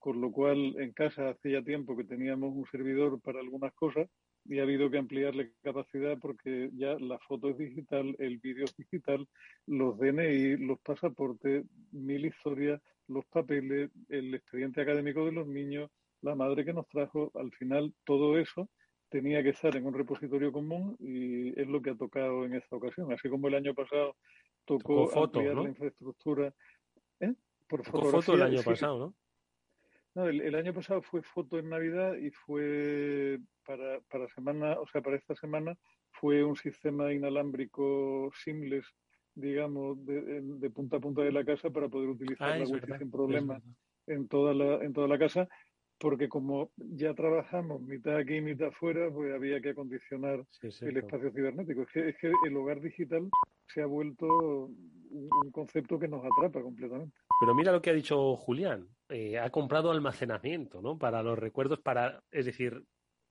[0.01, 4.09] con lo cual en casa hace ya tiempo que teníamos un servidor para algunas cosas
[4.45, 8.75] y ha habido que ampliarle capacidad porque ya la foto es digital, el vídeo es
[8.75, 9.27] digital,
[9.67, 15.91] los DNI, los pasaportes, mil historias, los papeles, el expediente académico de los niños,
[16.23, 18.69] la madre que nos trajo, al final todo eso
[19.09, 22.75] tenía que estar en un repositorio común y es lo que ha tocado en esta
[22.75, 23.13] ocasión.
[23.13, 24.15] Así como el año pasado
[24.65, 26.51] tocó, ampliar la infraestructura.
[27.19, 27.35] ¿eh?
[27.67, 29.13] Por foto el año pasado, ¿no?
[30.13, 35.01] No, el, año pasado fue foto en Navidad y fue para, para semana, o sea,
[35.01, 35.77] para esta semana
[36.11, 38.85] fue un sistema inalámbrico simples,
[39.33, 43.09] digamos, de, punta a punta de la casa para poder utilizar ah, la wifi sin
[43.09, 43.61] problema
[44.07, 45.47] en toda la, en toda la casa,
[45.97, 51.31] porque como ya trabajamos mitad aquí y mitad afuera, pues había que acondicionar el espacio
[51.31, 51.83] cibernético.
[51.83, 53.29] Es que, es que el hogar digital
[53.67, 54.69] se ha vuelto
[55.11, 57.15] un concepto que nos atrapa completamente.
[57.39, 58.87] Pero mira lo que ha dicho Julián.
[59.09, 60.97] Eh, ha comprado almacenamiento, ¿no?
[60.97, 62.83] Para los recuerdos, para, es decir,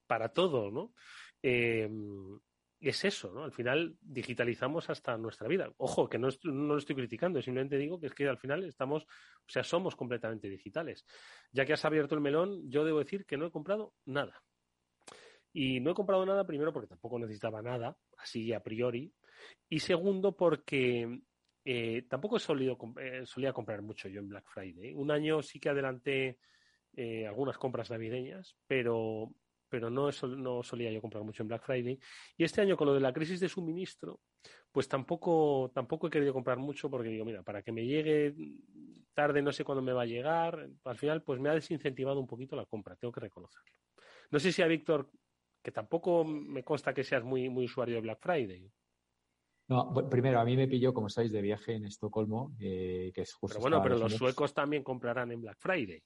[0.06, 0.92] para todo, ¿no?
[1.42, 1.88] Eh,
[2.80, 3.44] es eso, ¿no?
[3.44, 5.70] Al final digitalizamos hasta nuestra vida.
[5.76, 9.04] Ojo, que no, no, lo estoy criticando, simplemente digo que es que al final estamos,
[9.04, 11.04] o sea, somos completamente digitales.
[11.52, 14.42] Ya que has abierto el melón, yo debo decir que no he comprado nada.
[15.52, 19.12] Y no he comprado nada primero porque tampoco necesitaba nada, así a priori.
[19.68, 21.20] Y segundo porque
[21.64, 24.94] eh, tampoco solido, eh, solía comprar mucho yo en Black Friday.
[24.94, 26.38] Un año sí que adelanté
[26.96, 29.33] eh, algunas compras navideñas, pero
[29.70, 31.99] pero no, no solía yo comprar mucho en Black Friday.
[32.37, 34.20] Y este año, con lo de la crisis de suministro,
[34.73, 38.35] pues tampoco, tampoco he querido comprar mucho porque digo, mira, para que me llegue
[39.14, 42.27] tarde, no sé cuándo me va a llegar, al final, pues me ha desincentivado un
[42.27, 43.77] poquito la compra, tengo que reconocerlo.
[44.31, 45.09] No sé si a Víctor,
[45.62, 48.70] que tampoco me consta que seas muy, muy usuario de Black Friday.
[49.70, 53.33] No, primero, a mí me pilló, como sabéis, de viaje en Estocolmo, eh, que es
[53.35, 53.59] justo.
[53.61, 56.02] Pero bueno, pero los suecos también comprarán en Black Friday.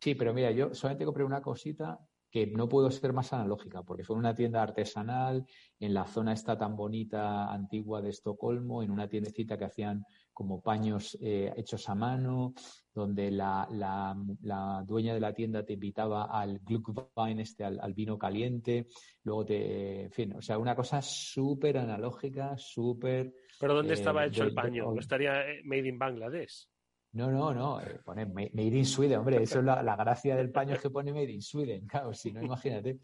[0.00, 1.96] Sí, pero mira, yo solamente compré una cosita
[2.28, 5.46] que no puedo ser más analógica, porque fue una tienda artesanal
[5.78, 10.60] en la zona esta tan bonita antigua de Estocolmo, en una tiendecita que hacían como
[10.60, 12.52] paños eh, hechos a mano,
[12.92, 18.86] donde la, la, dueña de la tienda te invitaba al Gluckwein, este, al, vino caliente,
[19.22, 23.32] luego te, en fin, o sea, una cosa súper analógica, súper...
[23.58, 24.92] ¿Pero dónde estaba eh, hecho el paño?
[24.92, 26.68] ¿No estaría eh, made in Bangladesh?
[27.12, 30.74] No, no, no, eh, pone Made in Sweden, hombre, eso es la, gracia del paño
[30.74, 32.98] es que pone Made in Sweden, claro, si no, imagínate.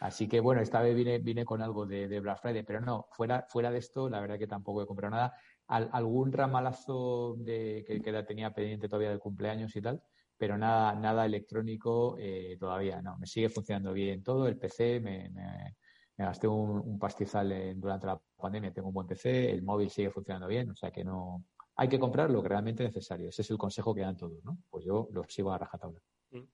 [0.00, 3.46] Así que bueno, esta vez vine, vine con algo de, Black Friday, pero no, fuera,
[3.48, 5.34] fuera de esto, la verdad que tampoco he comprado nada.
[5.70, 10.02] Algún ramalazo de, que, que, tenía pendiente todavía del cumpleaños y tal,
[10.36, 13.16] pero nada, nada electrónico eh, todavía, no.
[13.18, 15.76] Me sigue funcionando bien todo, el PC, me, me,
[16.16, 20.70] gasté un, pastizal durante la pandemia, tengo un buen PC, el móvil sigue funcionando bien,
[20.70, 21.44] o sea que no,
[21.80, 23.30] hay que comprar lo realmente es necesario.
[23.30, 24.58] Ese es el consejo que dan todos, ¿no?
[24.68, 25.98] Pues yo lo sigo a rajatabla.
[26.30, 26.44] Mm.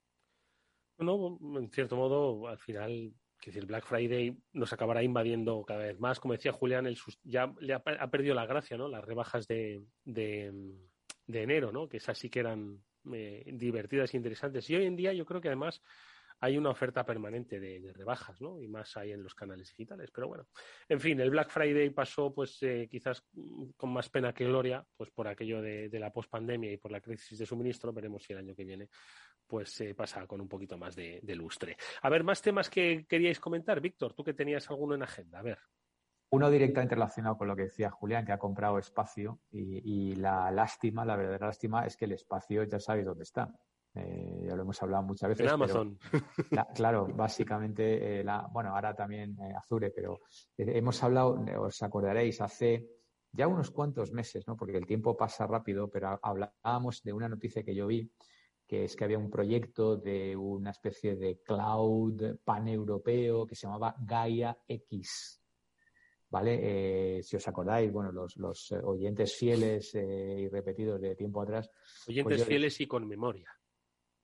[0.98, 3.12] Bueno, en cierto modo, al final,
[3.50, 6.20] decir, Black Friday nos acabará invadiendo cada vez más.
[6.20, 8.88] Como decía Julián, el, ya le ha, perdido la gracia, ¿no?
[8.88, 10.52] Las rebajas de, de,
[11.28, 11.88] enero, ¿no?
[11.88, 12.82] Que esas sí que eran
[13.12, 14.68] eh, divertidas e interesantes.
[14.70, 15.82] Y hoy en día yo creo que además
[16.40, 18.61] hay una oferta permanente de, rebajas, ¿no?
[18.61, 20.11] Y más hay en los canales digitales.
[20.12, 20.46] Pero bueno,
[20.88, 23.24] en fin, el Black Friday pasó, pues eh, quizás
[23.76, 27.38] con más pena que gloria, pues por aquello de, la pospandemia y por la crisis
[27.38, 27.92] de suministro.
[27.92, 28.88] Veremos si el año que viene,
[29.46, 31.76] pues se pasa con un poquito más de, lustre.
[32.02, 34.14] A ver, más temas que queríais comentar, Víctor.
[34.14, 35.59] Tú que tenías alguno en agenda, a ver.
[36.30, 40.50] Uno directamente relacionado con lo que decía Julián, que ha comprado espacio y, y la
[40.50, 43.52] lástima, la verdadera lástima es que el espacio ya sabéis dónde está.
[43.96, 45.46] Eh, ya lo hemos hablado muchas veces.
[45.46, 45.98] En Amazon.
[46.74, 50.20] claro, básicamente, eh, la, bueno, ahora también eh, Azure, pero
[50.59, 52.87] hemos hablado, os acordaréis, hace
[53.32, 54.56] ya unos cuantos meses, ¿no?
[54.56, 58.11] Porque el tiempo pasa rápido, pero hablábamos de una noticia que yo vi,
[58.66, 63.94] que es que había un proyecto de una especie de cloud paneuropeo que se llamaba
[63.98, 65.42] Gaia X.
[66.29, 67.22] ¿Vale?
[67.22, 71.70] si os acordáis, bueno, los, los oyentes fieles y repetidos de tiempo atrás.
[72.09, 73.48] Oyentes pues fieles y con memoria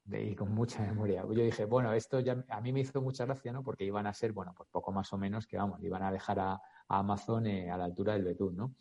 [0.06, 1.22] y con mucha memoria.
[1.22, 3.62] Yo dije, bueno, esto ya a mí me hizo mucha gracia, ¿no?
[3.62, 6.40] Porque iban a ser, bueno, pues poco más o menos que vamos, iban a dejar
[6.40, 8.74] a, Amazon eh, a la altura del Betún, ¿no?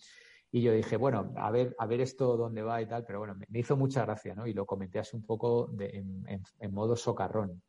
[0.51, 3.35] Y yo dije, bueno, a ver, a ver esto dónde va y tal, pero bueno,
[3.35, 4.45] me, hizo mucha gracia, ¿no?
[4.45, 7.63] Y lo comenté así un poco en, modo socarrón.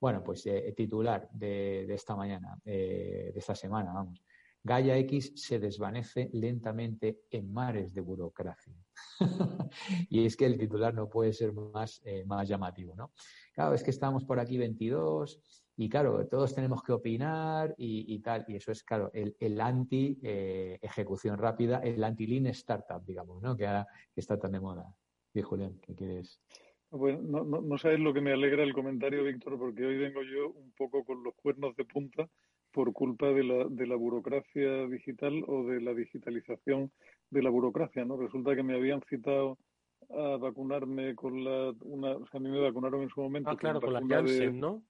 [0.00, 4.22] Bueno, pues eh, titular de, de, esta mañana, eh, de esta semana, vamos.
[4.62, 8.74] Gaia X se desvanece lentamente en mares de burocracia.
[10.10, 13.12] y es que el titular no puede ser más, eh, más llamativo, ¿no?
[13.52, 15.40] Claro, es que estamos por aquí 22
[15.80, 21.40] y claro, todos tenemos que opinar y, tal, y eso es, claro, el, anti-ejecución eh,
[21.40, 23.56] rápida, el anti-lean startup, digamos, ¿no?
[23.56, 23.64] Que,
[24.12, 24.92] que está tan de moda.
[25.32, 26.42] Sí, Julián, ¿qué quieres?
[26.90, 30.20] Bueno, no, no, no sabes lo que me alegra el comentario, Víctor, porque hoy vengo
[30.24, 32.28] yo un poco con los cuernos de punta
[32.72, 36.90] por culpa de la, de la burocracia digital o de la digitalización
[37.30, 38.16] de la burocracia, ¿no?
[38.16, 39.58] Resulta que me habían citado
[40.10, 43.50] a vacunarme con la una, o sea, a mí me vacunaron en su momento.
[43.50, 44.82] Ah, claro, con la Janssen, ¿no?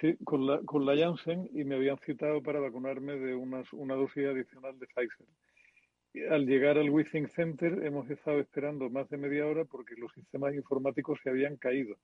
[0.00, 3.94] Sí, con la, con la Janssen y me habían citado para vacunarme de unas, una
[3.94, 5.26] dosis adicional de Pfizer.
[6.30, 10.54] Al llegar al Withing Center hemos estado esperando más de media hora porque los sistemas
[10.54, 11.96] informáticos se habían caído.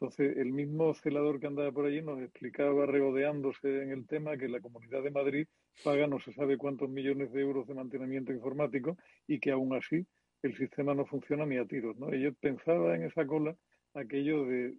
[0.00, 4.48] Entonces, el mismo celador que andaba por allí nos explicaba, regodeándose en el tema, que
[4.48, 5.46] la Comunidad de Madrid
[5.84, 8.96] paga no se sabe cuántos millones de euros de mantenimiento informático
[9.28, 10.04] y que aún así
[10.42, 11.96] el sistema no funciona ni a tiros.
[11.96, 12.12] ¿no?
[12.12, 13.56] Ellos pensaban en esa cola
[13.94, 14.74] aquello de,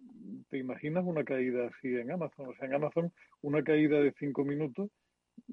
[0.50, 2.48] ¿te imaginas una caída así en Amazon?
[2.48, 3.12] O sea, en Amazon
[3.42, 4.90] una caída de cinco minutos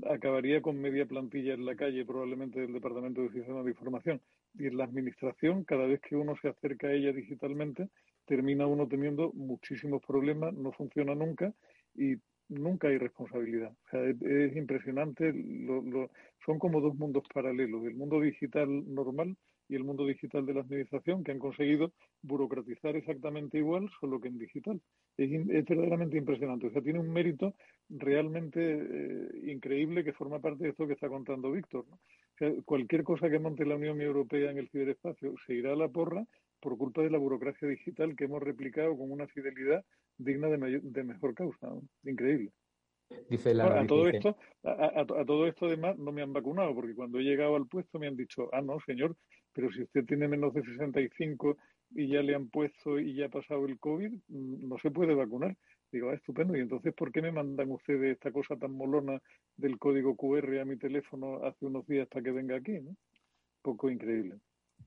[0.10, 4.22] acabaría con media plantilla en la calle, probablemente del Departamento de Sistemas de Información.
[4.56, 7.90] Y en la administración, cada vez que uno se acerca a ella digitalmente,
[8.26, 11.54] termina uno teniendo muchísimos problemas, no funciona nunca
[11.96, 12.16] y
[12.50, 13.72] nunca hay responsabilidad.
[13.72, 15.34] O sea, es, impresionante,
[16.46, 19.36] son como dos mundos paralelos, el mundo digital normal
[19.70, 24.28] y el mundo digital de la administración que han conseguido burocratizar exactamente igual, solo que
[24.28, 24.82] en digital.
[25.18, 25.30] Es,
[25.66, 26.68] verdaderamente impresionante.
[26.68, 27.56] O sea, tiene un mérito
[27.90, 31.86] realmente eh, increíble que forma parte de esto que está contando Víctor.
[31.90, 35.78] O sea, cualquier cosa que monte la Unión Europea en el ciberespacio se irá a
[35.78, 36.26] la porra
[36.60, 39.84] por culpa de la burocracia digital que hemos replicado con una fidelidad
[40.18, 41.70] digna de, de mejor causa.
[42.04, 42.52] Increíble.
[43.30, 47.20] Dice la, a, todo esto, a, todo esto además no me han vacunado, porque cuando
[47.20, 49.16] he llegado al puesto me han dicho, ah, no, señor,
[49.54, 51.58] pero si usted tiene menos de 65
[51.92, 55.14] y ya le han puesto y ya ha pasado el COVID, mm, no se puede
[55.14, 55.56] vacunar.
[55.92, 56.58] Digo, ah, estupendo.
[56.58, 59.22] ¿Y entonces por qué me mandan ustedes esta cosa tan molona
[59.56, 62.80] del código QR a mi teléfono hace unos días para que venga aquí?
[62.80, 62.96] ¿no?
[63.62, 64.40] Poco increíble.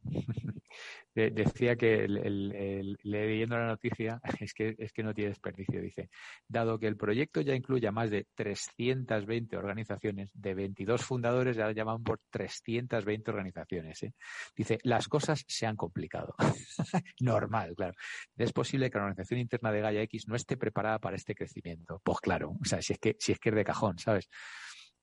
[1.14, 5.80] decía que el, leyendo la noticia es que, es que no tiene desperdicio.
[5.80, 6.10] Dice,
[6.46, 11.70] dado que el proyecto ya incluye a más de 320 organizaciones, de 22 fundadores ya
[11.72, 14.02] llaman por 320 organizaciones.
[14.02, 14.14] ¿eh?
[14.54, 16.34] Dice, las cosas se han complicado.
[17.20, 17.94] Normal, claro.
[18.36, 22.00] Es posible que la organización interna de Gaia X no esté preparada para este crecimiento.
[22.04, 24.28] Pues claro, o sea, si es que, si es, que es de cajón, ¿sabes?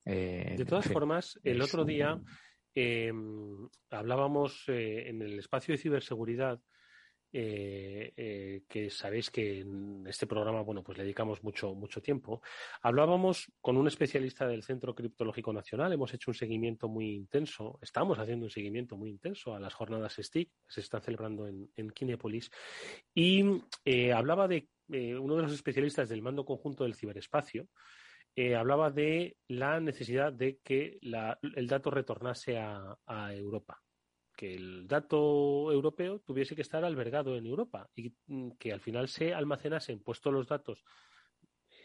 [0.06, 2.20] Eh, de todas formas, el otro día
[2.74, 3.12] eh,
[3.90, 6.60] hablábamos eh, en el espacio de ciberseguridad,
[7.36, 12.40] eh, eh, que sabéis que en este programa, bueno, pues le dedicamos mucho, mucho tiempo.
[12.80, 18.20] Hablábamos con un especialista del Centro Criptológico Nacional, hemos hecho un seguimiento muy intenso, estamos
[18.20, 21.90] haciendo un seguimiento muy intenso a las jornadas STIC que se están celebrando en, en
[21.90, 22.50] Kinepolis,
[23.12, 23.42] y
[24.14, 27.66] hablaba de uno de los especialistas del mando conjunto del ciberespacio,
[28.36, 32.96] eh, hablaba de la necesidad de que el dato retornase a,
[33.32, 33.80] Europa,
[34.36, 38.12] que el dato europeo tuviese que estar albergado en Europa y
[38.58, 40.84] que al final se almacenasen puestos los datos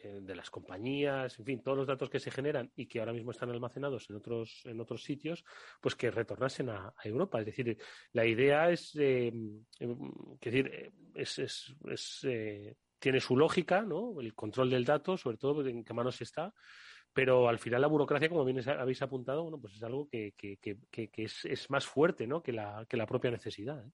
[0.03, 3.13] eh, de las compañías, en fin, todos los datos que se generan y que ahora
[3.13, 5.45] mismo están almacenados en otros, en otros sitios,
[5.79, 7.39] pues que retornasen a, Europa.
[7.39, 7.77] Es decir,
[8.13, 9.31] la idea es, eh,
[10.41, 12.25] decir, es, es, es
[12.99, 14.19] tiene su lógica, ¿no?
[14.19, 16.53] El control del dato, sobre todo en qué manos está,
[17.13, 20.57] pero al final la burocracia, como bien habéis apuntado, bueno, pues es algo que, que,
[20.57, 20.77] que,
[21.09, 22.43] que es, es, más fuerte, ¿no?
[22.43, 23.83] Que la, que la propia necesidad.
[23.83, 23.91] ¿eh?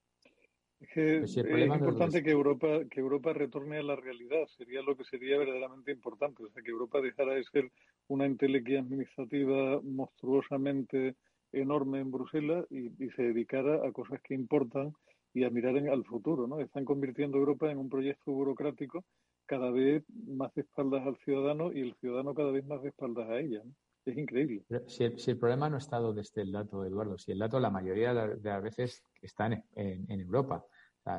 [0.79, 0.89] Es,
[1.35, 5.05] que pues es importante que Europa, que Europa retorne a la realidad, sería lo que
[5.05, 7.71] sería verdaderamente importante, o sea, que Europa dejara de ser
[8.07, 11.15] una entelequia administrativa monstruosamente
[11.53, 14.93] enorme en Bruselas y, y se dedicara a cosas que importan
[15.35, 16.61] y a mirar en, al futuro, ¿no?
[16.61, 19.03] Están convirtiendo Europa en un proyecto burocrático
[19.45, 23.29] cada vez más de espaldas al ciudadano y el ciudadano cada vez más de espaldas
[23.29, 23.61] a ella.
[24.05, 24.63] Es increíble.
[24.87, 28.13] Si el, problema no está donde esté el dato, Eduardo, si el dato la mayoría
[28.13, 30.63] de las veces está en, Europa,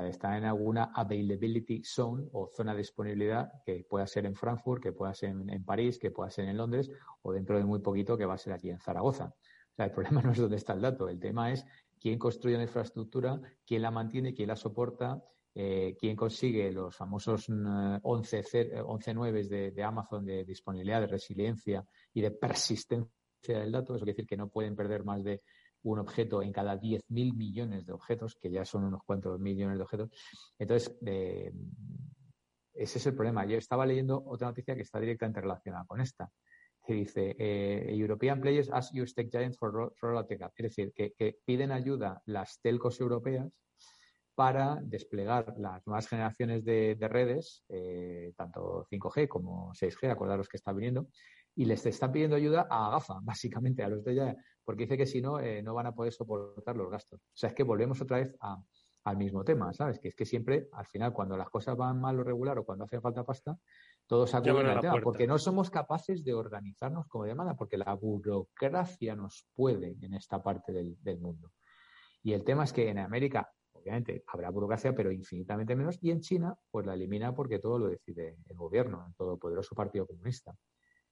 [0.05, 4.93] está en alguna availability zone o zona de disponibilidad que pueda ser en Frankfurt, que
[4.93, 6.91] pueda ser en, París, que pueda ser en Londres
[7.23, 9.35] o dentro de muy poquito que va a ser aquí en Zaragoza.
[9.77, 11.67] El problema no es dónde está el dato, el tema es
[12.01, 15.23] quién construye la infraestructura, quién la mantiene, quién la soporta,
[15.59, 21.83] eh, quién consigue los famosos 11, eh, 11 eh, de, Amazon de disponibilidad, de resiliencia
[22.13, 23.11] y de persistencia
[23.47, 23.95] del dato.
[23.95, 25.43] Eso quiere decir que no pueden perder más de
[25.85, 29.83] un objeto en cada 10.000 millones de objetos, que ya son unos cuantos millones de
[29.85, 30.11] objetos.
[30.59, 30.95] Entonces,
[32.75, 33.47] ese es el problema.
[33.47, 36.31] Yo estaba leyendo otra noticia que está directamente relacionada con esta
[36.87, 41.73] que dice eh, European players ask your tech giants for rollout Es decir, que, piden
[41.73, 43.53] ayuda las telcos europeas
[44.35, 50.73] para desplegar las nuevas generaciones de, redes, eh, tanto 5G como 6G, acordaros que está
[50.73, 51.09] viniendo,
[51.55, 55.07] y les están pidiendo ayuda a GAFA, básicamente, a los de ya, porque dice que
[55.07, 57.21] si no, eh, no van a poder soportar los gastos.
[57.21, 58.63] O sea, es que volvemos otra vez a,
[59.05, 59.99] al mismo tema, ¿sabes?
[59.99, 62.85] Que es que siempre, al final, cuando las cosas van mal o regular o cuando
[62.85, 63.57] hace falta pasta,
[64.07, 69.17] todos acuden al tema, porque no somos capaces de organizarnos como demanda, porque la burocracia
[69.17, 71.53] nos puede en esta parte del, mundo.
[72.23, 75.99] Y el tema es que en América, obviamente habrá burocracia, pero infinitamente menos.
[76.01, 80.07] Y en China, pues la elimina porque todo lo decide el gobierno, el todopoderoso Partido
[80.07, 80.57] Comunista.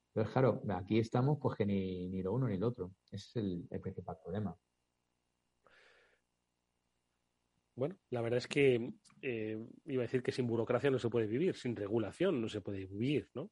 [0.09, 2.93] Entonces, claro, aquí estamos pues que ni, ni lo uno ni lo otro.
[3.11, 4.57] Ese es el, principal problema.
[7.77, 11.27] Bueno, la verdad es que eh, iba a decir que sin burocracia no se puede
[11.27, 13.51] vivir, sin regulación no se puede vivir, ¿no?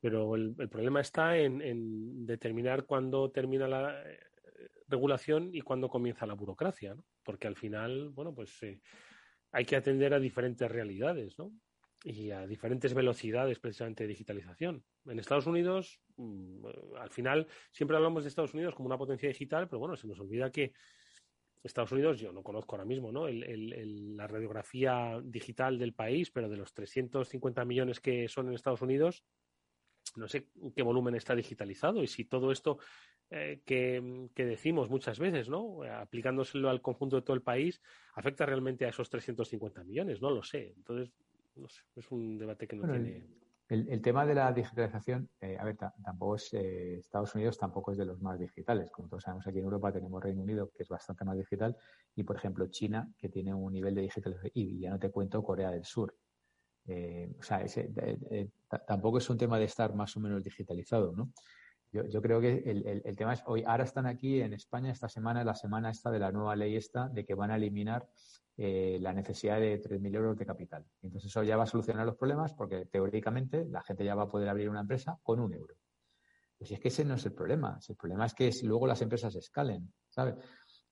[0.00, 4.18] Pero el, problema está en, determinar cuándo termina la eh,
[4.88, 7.04] regulación y cuándo comienza la burocracia, ¿no?
[7.22, 8.80] Porque al final, bueno, pues eh,
[9.52, 11.52] hay que atender a diferentes realidades, ¿no?
[12.04, 14.84] y a diferentes velocidades precisamente de digitalización.
[15.06, 16.66] En Estados Unidos, mm,
[16.98, 20.18] al final, siempre hablamos de Estados Unidos como una potencia digital, pero bueno, se nos
[20.18, 20.72] olvida que
[21.62, 23.28] Estados Unidos, yo no conozco ahora mismo ¿no?
[23.28, 29.24] la radiografía digital del país, pero de los 350 millones que son en Estados Unidos,
[30.16, 32.78] no sé qué volumen está digitalizado y si todo esto
[33.30, 35.82] eh, que, que, decimos muchas veces, ¿no?
[35.84, 37.80] aplicándoselo al conjunto de todo el país,
[38.14, 40.74] afecta realmente a esos 350 millones, no lo sé.
[40.76, 41.14] Entonces,
[41.56, 43.24] no sé, es un debate que no tiene.
[43.68, 47.98] El, tema de la digitalización, eh, a ver, tampoco es, eh, Estados Unidos tampoco es
[47.98, 48.90] de los más digitales.
[48.90, 51.74] Como todos sabemos, aquí en Europa tenemos Reino Unido, que es bastante más digital,
[52.14, 55.42] y por ejemplo China, que tiene un nivel de digitalización, y ya no te cuento
[55.42, 56.14] Corea del Sur.
[56.86, 57.64] Eh, o sea,
[58.86, 61.32] tampoco es un tema de estar más o menos digitalizado, ¿no?
[61.92, 65.08] Yo, yo creo que el, el, tema es, hoy, ahora están aquí en España, esta
[65.08, 68.08] semana, la semana esta de la nueva ley esta, de que van a eliminar
[68.56, 70.84] eh, la necesidad de 3.000 euros de capital.
[71.02, 74.28] Entonces eso ya va a solucionar los problemas porque teóricamente la gente ya va a
[74.28, 75.74] poder abrir una empresa con un euro.
[76.58, 77.78] Pues es que ese no es el problema.
[77.88, 80.36] El problema es que luego las empresas escalen, ¿sabes?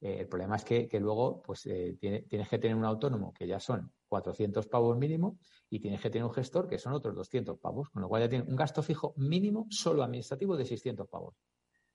[0.00, 3.61] Eh, el problema es que, luego pues eh, tienes que tener un autónomo que ya
[3.61, 5.38] son 400 pavos mínimo
[5.68, 8.28] y tienes que tener un gestor que son otros 200 pavos, con lo cual ya
[8.28, 11.36] tiene un gasto fijo mínimo solo administrativo de 600 pavos,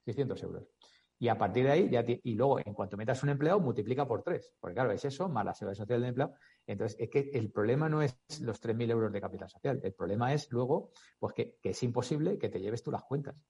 [0.05, 0.63] 600 euros.
[1.18, 4.22] Y a partir de ahí, ya y luego, en cuanto metas un empleado, multiplica por
[4.22, 4.53] tres.
[4.59, 6.34] Porque claro, es eso, más la seguridad social del empleado.
[6.68, 9.80] Entonces, es que el problema no es los 3.000 euros de capital social.
[9.82, 13.45] El problema es luego, pues que, es imposible que te lleves tú las cuentas.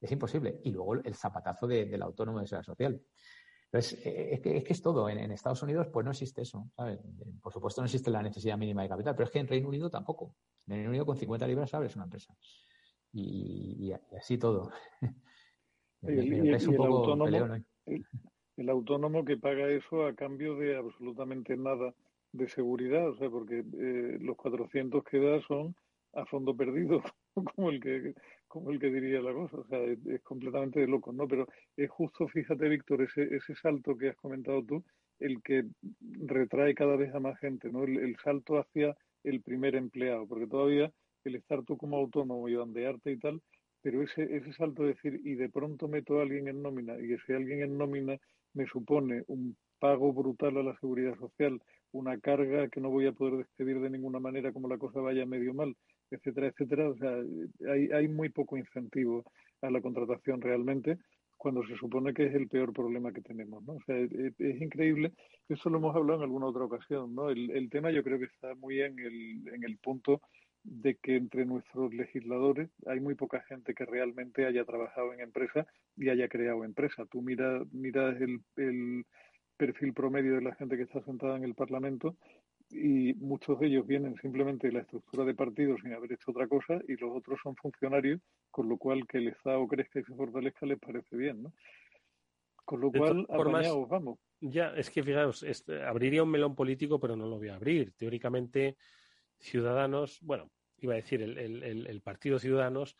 [0.00, 0.60] Es imposible.
[0.64, 3.02] Y luego el zapatazo del autónomo de seguridad social.
[3.66, 5.08] Entonces, eh, es que, es que es todo.
[5.08, 6.70] En, Estados Unidos, pues no existe eso.
[7.40, 9.88] Por supuesto, no existe la necesidad mínima de capital, pero es que en Reino Unido
[9.88, 10.36] tampoco.
[10.66, 12.36] En Reino Unido, con 50 libras abres una empresa.
[13.12, 14.70] y así todo.
[16.06, 17.56] el, autónomo,
[18.56, 21.94] el, autónomo que paga eso a cambio de absolutamente nada
[22.32, 25.74] de seguridad, o sea, porque eh, los 400 que da son
[26.14, 27.02] a fondo perdido,
[27.56, 28.14] como el que
[28.52, 31.26] como el que diría la cosa, o sea, es, completamente de loco, ¿no?
[31.26, 34.84] Pero es justo, fíjate, Víctor, ese, ese salto que has comentado tú,
[35.20, 35.64] el que
[36.26, 37.84] retrae cada vez a más gente, ¿no?
[37.84, 38.94] El, salto hacia
[39.24, 40.92] el primer empleado, porque todavía
[41.24, 43.40] el estar tú como autónomo y bandearte y tal,
[43.82, 47.12] pero ese, ese salto de decir, y de pronto meto a alguien en nómina, y
[47.12, 48.16] ese alguien en nómina
[48.54, 51.60] me supone un pago brutal a la seguridad social,
[51.90, 55.26] una carga que no voy a poder despedir de ninguna manera como la cosa vaya
[55.26, 55.76] medio mal,
[56.10, 56.88] etcétera, etcétera.
[56.88, 57.16] O sea,
[57.72, 59.24] hay, hay muy poco incentivo
[59.60, 60.98] a la contratación realmente
[61.36, 63.72] cuando se supone que es el peor problema que tenemos, ¿no?
[63.72, 65.12] O sea, es, increíble,
[65.48, 67.30] eso lo hemos hablado en alguna otra ocasión, ¿no?
[67.30, 70.20] El, el tema yo creo que está muy en el, en el punto
[70.64, 75.66] de que entre nuestros legisladores hay muy poca gente que realmente haya trabajado en empresa
[75.96, 77.04] y haya creado empresa.
[77.06, 79.04] Tú miras mira el, el
[79.56, 82.16] perfil promedio de la gente que está sentada en el Parlamento
[82.70, 86.48] y muchos de ellos vienen simplemente de la estructura de partidos sin haber hecho otra
[86.48, 90.14] cosa y los otros son funcionarios, con lo cual que el Estado crezca y se
[90.14, 91.52] fortalezca les parece bien, ¿no?
[92.64, 94.18] Con lo cual, apañados, vamos.
[94.40, 95.44] Ya, es que fijaos,
[95.86, 97.92] abriría un melón político, pero no lo voy a abrir.
[97.92, 98.76] Teóricamente,
[99.42, 102.96] Ciudadanos, bueno, iba a decir, el, Partido Ciudadanos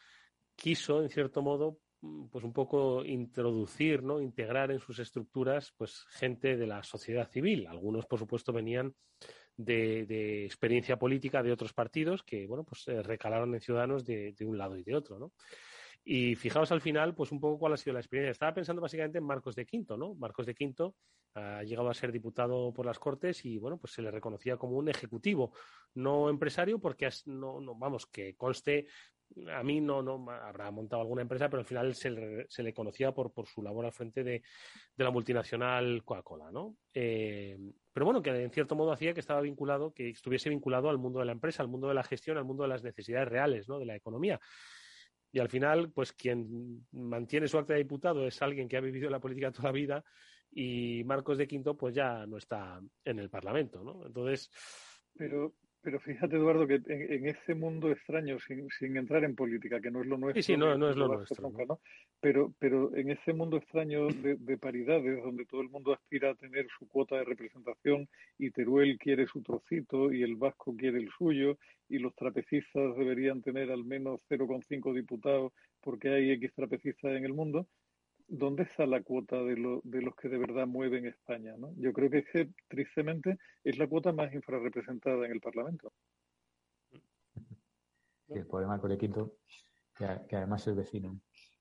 [0.54, 1.78] quiso, en cierto modo,
[2.30, 4.20] pues un poco introducir, ¿no?
[4.20, 7.66] integrar en sus estructuras pues gente de la sociedad civil.
[7.68, 8.94] Algunos, por supuesto, venían
[9.56, 14.44] de, experiencia política de otros partidos que, bueno, pues eh, recalaron en Ciudadanos de, de,
[14.44, 15.32] un lado y de otro, ¿no?
[16.04, 18.32] Y fijaos al final, pues un poco cuál ha sido la experiencia.
[18.32, 20.14] Estaba pensando básicamente en Marcos de Quinto, ¿no?
[20.14, 20.96] Marcos de Quinto
[21.34, 24.76] ha llegado a ser diputado por las Cortes y, bueno, pues se le reconocía como
[24.76, 25.52] un ejecutivo,
[25.94, 28.86] no empresario, porque no, no vamos, que conste,
[29.50, 32.74] a mí no, no habrá montado alguna empresa, pero al final se le, se le
[32.74, 34.42] conocía por, por su labor al frente de,
[34.96, 36.76] de la multinacional Coca-Cola, ¿no?
[36.92, 37.56] Eh,
[37.92, 41.20] pero bueno, que en cierto modo hacía que estaba vinculado, que estuviese vinculado al mundo
[41.20, 43.78] de la empresa, al mundo de la gestión, al mundo de las necesidades reales, ¿no?
[43.78, 44.40] De la economía.
[45.32, 49.08] Y al final, pues quien mantiene su acta de diputado es alguien que ha vivido
[49.08, 50.04] la política toda la vida
[50.52, 54.06] y Marcos de Quinto pues ya no está en el Parlamento, ¿no?
[54.06, 54.50] Entonces...
[55.16, 59.90] Pero, Pero fíjate, Eduardo, que en, ese mundo extraño, sin, sin, entrar en política, que
[59.90, 60.40] no es lo nuestro.
[60.40, 61.50] Sí, sí, no, no es lo nuestro.
[61.50, 61.80] ¿no?
[62.20, 66.34] Pero, pero en ese mundo extraño de, de, paridades, donde todo el mundo aspira a
[66.36, 68.08] tener su cuota de representación
[68.38, 71.58] y Teruel quiere su trocito y el Vasco quiere el suyo
[71.88, 77.34] y los trapecistas deberían tener al menos 0,5 diputados porque hay X trapecistas en el
[77.34, 77.66] mundo,
[78.32, 81.54] ¿dónde está la cuota de, de los que de verdad mueven España?
[81.58, 81.72] ¿no?
[81.76, 85.92] Yo creo que, es que, tristemente, es la cuota más infrarrepresentada en el Parlamento.
[88.28, 89.36] el problema con el quinto,
[89.96, 91.20] que, además es vecino.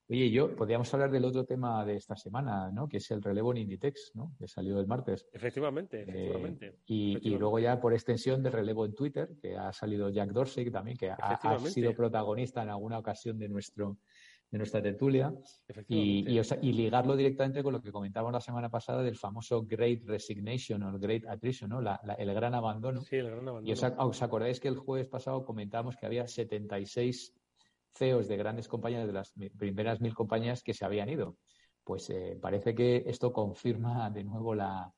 [0.10, 2.88] Oye, yo podríamos hablar del otro tema de esta semana, ¿no?
[2.88, 4.34] Que es el relevo en Inditex, ¿no?
[4.38, 5.28] Que salió el martes.
[5.32, 6.76] Efectivamente, eh, efectivamente.
[6.86, 10.98] y, luego ya por extensión del relevo en Twitter, que ha salido Jack Dorsey también,
[10.98, 13.98] que ha, sido protagonista en alguna ocasión de nuestro
[14.52, 15.34] de nuestra tertulia
[15.88, 20.84] y, y, ligarlo directamente con lo que comentábamos la semana pasada del famoso Great Resignation
[20.84, 21.80] o Great Attrition, ¿no?
[21.80, 23.02] el gran abandono.
[23.02, 23.68] Sí, el gran abandono.
[23.68, 27.34] Y os, acordáis que el jueves pasado comentábamos que había 76
[27.94, 31.38] CEOs de grandes compañías, de las primeras mil compañías que se habían ido.
[31.86, 34.94] Pues eh, parece que esto confirma de nuevo la,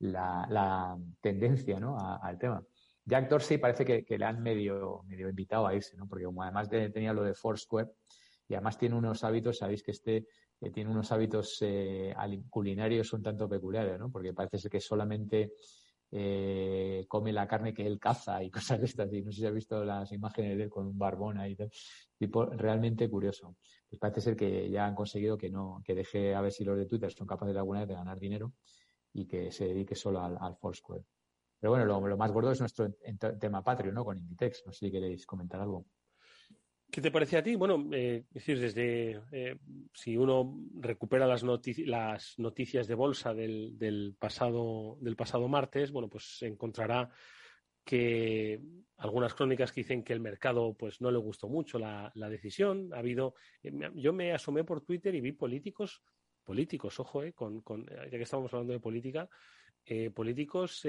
[0.00, 1.96] la, tendencia ¿no?
[1.96, 2.60] al tema.
[3.04, 6.08] Jack Dorsey parece que, que, le han medio, medio invitado a irse, ¿no?
[6.08, 7.88] porque como además tenía lo de Foursquare,
[8.48, 10.26] y además tiene unos hábitos, sabéis que este
[10.72, 12.14] tiene unos hábitos eh,
[12.48, 14.10] culinarios un tanto peculiares, ¿no?
[14.10, 15.52] Porque parece ser que solamente
[16.10, 19.12] eh, come la carne que él caza y cosas de estas.
[19.12, 21.56] Y no sé si has visto las imágenes de él con un barbón ahí,
[22.16, 23.56] tipo realmente curioso.
[23.88, 26.76] Pues parece ser que ya han conseguido que no, que deje a ver si los
[26.76, 28.52] de Twitter son capaces de alguna vez de ganar dinero
[29.12, 31.04] y que se dedique solo al, al Foursquare.
[31.58, 32.92] Pero bueno, lo, lo, más gordo es nuestro
[33.40, 34.04] tema patrio, ¿no?
[34.04, 34.64] Con Inditex.
[34.66, 35.86] No sé si queréis comentar algo.
[36.90, 37.56] ¿Qué te parece a ti?
[37.56, 39.58] Bueno, eh, decir, desde eh,
[39.92, 46.38] si uno recupera las, las noticias de bolsa del, pasado, del pasado martes, bueno, pues
[46.38, 47.10] se encontrará
[47.84, 48.60] que
[48.96, 52.92] algunas crónicas que dicen que el mercado pues no le gustó mucho la, decisión.
[52.94, 56.02] Ha habido, eh, yo me asomé por Twitter y vi políticos,
[56.44, 59.28] políticos, ojo, eh, con, con, ya que estamos hablando de política,
[60.14, 60.84] políticos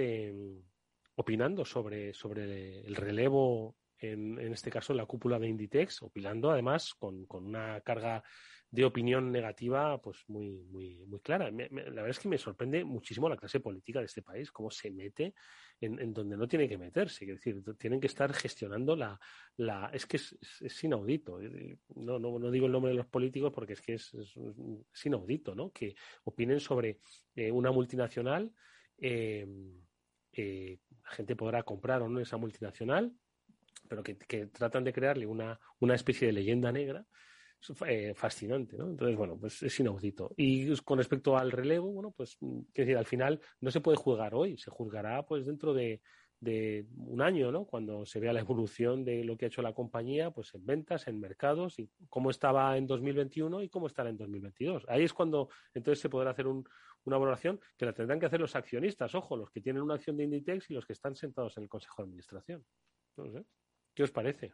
[1.16, 7.26] opinando sobre, sobre el relevo en, este caso la cúpula de Inditex, opinando además con,
[7.30, 8.24] una carga
[8.70, 11.50] de opinión negativa pues muy, muy, muy clara.
[11.50, 14.92] la verdad es que me sorprende muchísimo la clase política de este país, cómo se
[14.92, 15.34] mete
[15.80, 17.26] en, donde no tiene que meterse.
[17.26, 19.20] Es decir, tienen que estar gestionando la...
[19.58, 21.42] la es que es, inaudito.
[21.42, 24.12] Eh, no, no, no, digo el nombre de los políticos porque es que es,
[25.06, 25.72] inaudito, ¿no?
[25.72, 25.96] Que
[26.26, 27.00] opinen sobre
[27.36, 28.52] eh, una multinacional.
[28.98, 29.48] Eh,
[30.38, 33.12] la gente podrá comprar o no esa multinacional,
[33.88, 34.16] pero que,
[34.48, 37.06] tratan de crearle una, una, especie de leyenda negra
[37.86, 38.90] eh, fascinante, ¿no?
[38.90, 40.34] Entonces, bueno, pues es inaudito.
[40.38, 44.36] Y con respecto al relevo, bueno, pues, mm, decir, al final no se puede juzgar
[44.36, 46.02] hoy, se juzgará pues dentro de,
[46.40, 47.66] de un año, ¿no?
[47.66, 51.08] Cuando se vea la evolución de lo que ha hecho la compañía, pues en ventas,
[51.08, 54.86] en mercados y cómo estaba en 2021 y cómo estará en 2022.
[54.88, 56.64] Ahí es cuando entonces se podrá hacer un,
[57.06, 60.16] una valoración que la tendrán que hacer los accionistas, ojo, los que tienen una acción
[60.18, 62.64] de Inditex y los que están sentados en el Consejo de Administración.
[63.16, 63.44] No sé.
[63.98, 64.54] ¿Qué os parece?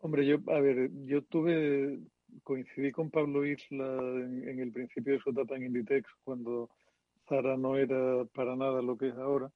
[0.00, 2.00] Hombre, yo, a ver, yo tuve,
[2.42, 6.68] coincidí con Pablo Isla en, el principio de su etapa en Inditex, cuando
[7.28, 9.52] Zara no era para nada lo que es ahora,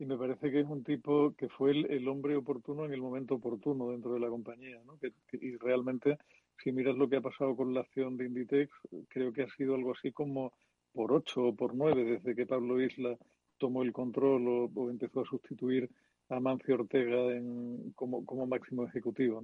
[0.00, 3.36] y me parece que es un tipo que fue el, hombre oportuno en el momento
[3.36, 4.98] oportuno dentro de la compañía, ¿no?
[5.30, 6.18] y realmente,
[6.64, 8.72] si miras lo que ha pasado con la acción de Inditex,
[9.08, 10.52] creo que ha sido algo así como
[10.92, 13.16] por ocho o por nueve desde que Pablo Isla
[13.56, 15.88] tomó el control o empezó a sustituir
[16.30, 19.42] a Mancio Ortega en, como, máximo ejecutivo.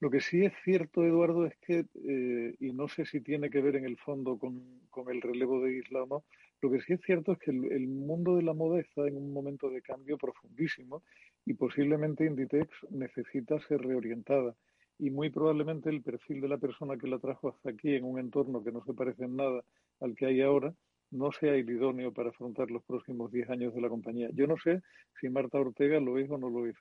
[0.00, 3.62] Lo que sí es cierto, Eduardo, es que, eh, y no sé si tiene que
[3.62, 6.24] ver en el fondo con, con, el relevo de Isla o no,
[6.60, 9.16] lo que sí es cierto es que el, el, mundo de la moda está en
[9.16, 11.02] un momento de cambio profundísimo
[11.46, 14.54] y posiblemente Inditex necesita ser reorientada.
[14.98, 18.18] Y muy probablemente el perfil de la persona que la trajo hasta aquí en un
[18.18, 19.62] entorno que no se parece en nada
[20.00, 20.74] al que hay ahora,
[21.10, 24.28] no sea el idóneo para afrontar los próximos 10 años de la compañía.
[24.32, 24.82] Yo no sé
[25.20, 26.76] si Marta Ortega lo es o no lo es,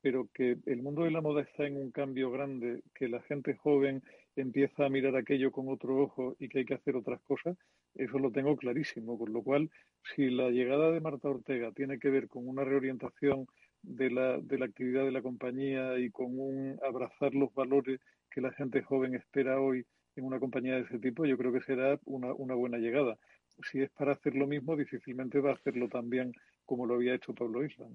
[0.00, 3.54] pero que el mundo de la moda está en un cambio grande, que la gente
[3.54, 4.02] joven
[4.36, 7.56] empieza a mirar aquello con otro ojo y que hay que hacer otras cosas,
[7.94, 9.18] eso lo tengo clarísimo.
[9.18, 9.70] Con lo cual,
[10.14, 13.46] si la llegada de Marta Ortega tiene que ver con una reorientación
[13.82, 18.00] de la, de la actividad de la compañía y con un abrazar los valores
[18.30, 19.84] que la gente joven espera hoy
[20.16, 23.18] en una compañía de ese tipo, yo creo que será una, una buena llegada
[23.62, 26.32] si es para hacer lo mismo, difícilmente va a hacerlo también
[26.64, 27.86] como lo había hecho Pablo Isla.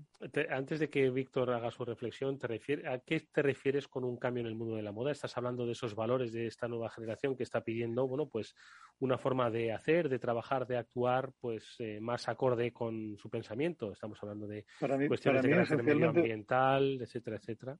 [0.49, 4.18] antes de que Víctor haga su reflexión, ¿te refiere, ¿a qué te refieres con un
[4.18, 5.12] cambio en el mundo de la moda?
[5.12, 8.55] Estás hablando de esos valores de esta nueva generación que está pidiendo, bueno, pues
[8.99, 13.91] una forma de hacer, de trabajar, de actuar, pues eh, más acorde con su pensamiento.
[13.91, 14.66] Estamos hablando de
[15.07, 17.78] cuestiones de carácter medioambiental, etcétera, etcétera.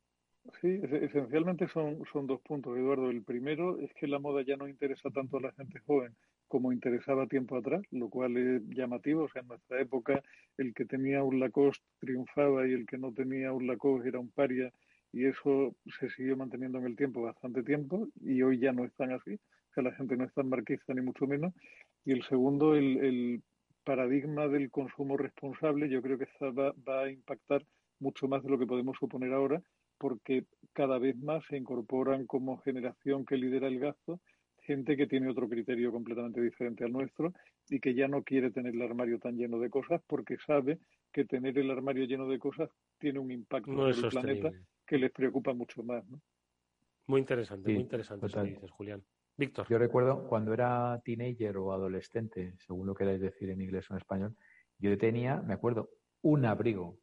[0.62, 3.10] Sí, esencialmente son, son dos puntos, Eduardo.
[3.12, 6.16] El primero es que la moda ya no interesa tanto a la gente joven
[6.50, 9.24] como interesaba tiempo atrás, lo cual es llamativo.
[9.24, 10.22] O sea, en nuestra época
[10.58, 14.30] el que tenía un Lacoste triunfaba y el que no tenía un Lacoste era un
[14.32, 14.74] paria
[15.14, 18.94] y eso se siguió manteniendo en el tiempo bastante tiempo y hoy ya no es
[18.96, 19.36] tan así.
[19.36, 21.54] O sea, la gente no es tan marquista ni mucho menos.
[22.04, 23.44] Y el segundo, el, el
[23.86, 27.66] paradigma del consumo responsable, yo creo que va, va a impactar
[28.00, 29.62] mucho más de lo que podemos suponer ahora
[30.00, 34.20] porque cada vez más se incorporan como generación que lidera el gasto
[34.70, 37.34] gente que tiene otro criterio completamente diferente al nuestro
[37.70, 40.78] y que ya no quiere tener el armario tan lleno de cosas porque sabe
[41.12, 44.52] que tener el armario lleno de cosas tiene un impacto en el planeta
[44.86, 46.04] que les preocupa mucho más.
[47.08, 49.04] Muy interesante, muy interesante eso que dices, Julián.
[49.36, 49.66] Víctor.
[49.68, 53.98] Yo recuerdo cuando era teenager o adolescente, según lo queráis decir en inglés o en
[53.98, 54.36] español,
[54.78, 55.90] yo tenía, me acuerdo,
[56.22, 57.00] un abrigo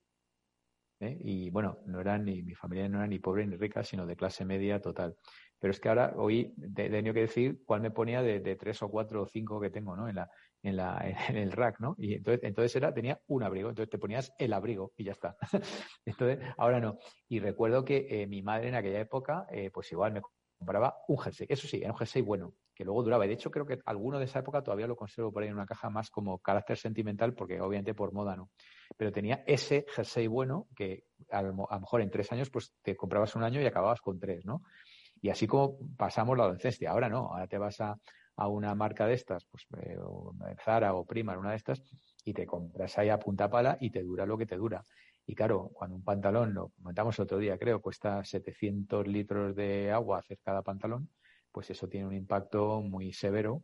[1.00, 1.18] ¿eh?
[1.20, 4.16] Y bueno, no era ni, mi familia no era ni pobre ni rica, sino de
[4.16, 5.16] clase media total.
[5.58, 8.90] Pero es que ahora hoy he tenido que decir cuál me ponía de, tres o
[8.90, 10.08] cuatro o cinco que tengo, ¿no?
[10.08, 10.30] En la,
[10.62, 11.94] en la, en el rack, ¿no?
[11.98, 15.36] Y entonces, entonces era, tenía un abrigo, entonces te ponías el abrigo y ya está.
[16.04, 16.98] entonces, ahora no.
[17.28, 20.22] Y recuerdo que eh, mi madre en aquella época, eh, pues igual me
[20.58, 21.46] compraba un jersey.
[21.48, 23.24] Eso sí, era un jersey bueno, que luego duraba.
[23.24, 25.54] Y de hecho, creo que alguno de esa época todavía lo conservo por ahí en
[25.54, 28.50] una caja más como carácter sentimental, porque obviamente por moda no.
[28.96, 33.34] Pero tenía ese jersey bueno que a lo, mejor en tres años pues te comprabas
[33.34, 34.62] un año y acababas con tres, ¿no?
[35.22, 36.90] Y así como pasamos la adolescencia.
[36.90, 37.98] Ahora no, ahora te vas a,
[38.36, 39.96] a una marca de estas, pues eh,
[40.62, 41.82] Zara o Prima, una de estas,
[42.24, 44.84] y te compras ahí a punta pala y te dura lo que te dura.
[45.26, 50.18] Y claro, cuando un pantalón, lo comentamos otro día, creo, cuesta 700 litros de agua
[50.18, 51.08] hacer cada pantalón,
[51.56, 53.62] pues eso tiene un impacto muy severo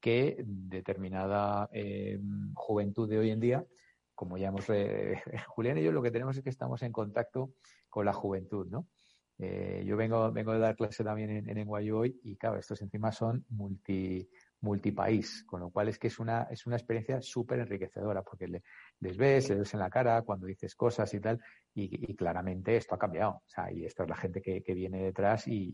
[0.00, 2.18] que determinada eh,
[2.54, 3.66] juventud de hoy en día,
[4.14, 7.52] como ya hemos, eh, Julián y yo lo que tenemos es que estamos en contacto
[7.90, 8.88] con la juventud, ¿no?
[9.36, 13.12] Eh, yo vengo, vengo de dar clase también en, en NYU y claro, estos encima
[13.12, 14.26] son multi,
[14.66, 19.16] multipaís, con lo cual es que es una, es una experiencia súper enriquecedora, porque les
[19.16, 21.40] ves, les ves en la cara cuando dices cosas y tal,
[21.74, 23.30] y, claramente esto ha cambiado.
[23.32, 25.70] O sea, y esto es la gente que, viene detrás y,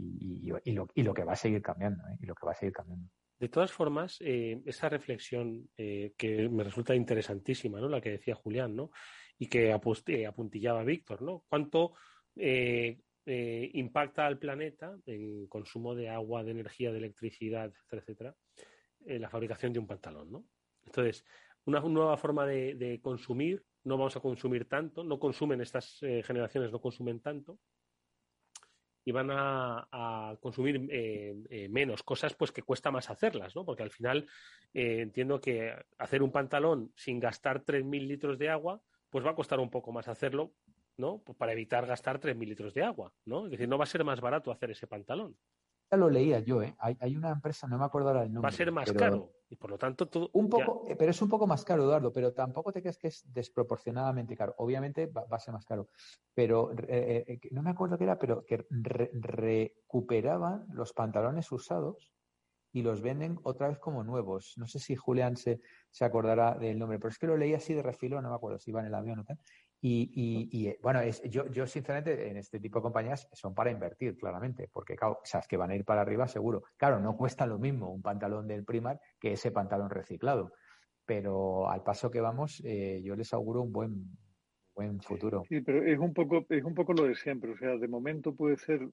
[0.64, 2.18] y, lo, y lo que va a seguir cambiando, ¿eh?
[2.20, 3.08] y lo que va a seguir cambiando.
[3.38, 7.88] De todas formas, eh, esa reflexión eh, que me resulta interesantísima, ¿no?
[7.88, 8.90] La que decía Julián, ¿no?
[9.38, 11.44] Y que apuntillaba Víctor, ¿no?
[11.48, 11.94] ¿Cuánto
[13.24, 18.36] impacta al planeta en consumo de agua, de energía, de electricidad, etcétera, etcétera,
[19.06, 20.44] eh, la fabricación de un pantalón, ¿no?
[20.84, 21.24] Entonces,
[21.64, 26.72] una nueva forma de, consumir, no vamos a consumir tanto, no consumen estas eh, generaciones,
[26.72, 27.58] no consumen tanto,
[29.04, 33.64] y van a, consumir eh, menos cosas pues que cuesta más hacerlas, ¿no?
[33.64, 34.28] Porque al final
[34.72, 38.80] entiendo que hacer un pantalón sin gastar 3.000 litros de agua,
[39.10, 40.52] pues va a costar un poco más hacerlo,
[40.96, 41.20] ¿no?
[41.24, 43.46] Pues para evitar gastar 3.000 litros de agua, ¿no?
[43.46, 45.36] Es decir, no va a ser más barato hacer ese pantalón
[45.96, 46.74] lo leía yo, ¿eh?
[46.78, 48.50] Hay, una empresa, no me acuerdo ahora el nombre.
[48.50, 50.30] Va a ser más caro y por lo tanto todo.
[50.32, 53.08] Un poco, eh, pero es un poco más caro, Eduardo, pero tampoco te crees que
[53.08, 54.54] es desproporcionadamente caro.
[54.56, 55.90] Obviamente va, a ser más caro,
[56.32, 62.10] pero eh, eh, no me acuerdo qué era, pero que recuperaban los pantalones usados
[62.72, 64.54] y los venden otra vez como nuevos.
[64.56, 67.74] No sé si Julián se, se acordará del nombre, pero es que lo leí así
[67.74, 69.38] de refilo, no me acuerdo si iba en el avión o tal.
[69.84, 73.72] Y, y, y bueno, es, yo, yo sinceramente en este tipo de compañías son para
[73.72, 76.62] invertir, claramente, porque claro, sabes que van a ir para arriba seguro.
[76.76, 80.52] Claro, no cuesta lo mismo un pantalón del Primar que ese pantalón reciclado,
[81.04, 84.16] pero al paso que vamos, eh, yo les auguro un buen
[84.74, 85.42] buen futuro.
[85.48, 88.36] Sí, pero es un poco es un poco lo de siempre, o sea, de momento
[88.36, 88.88] puede ser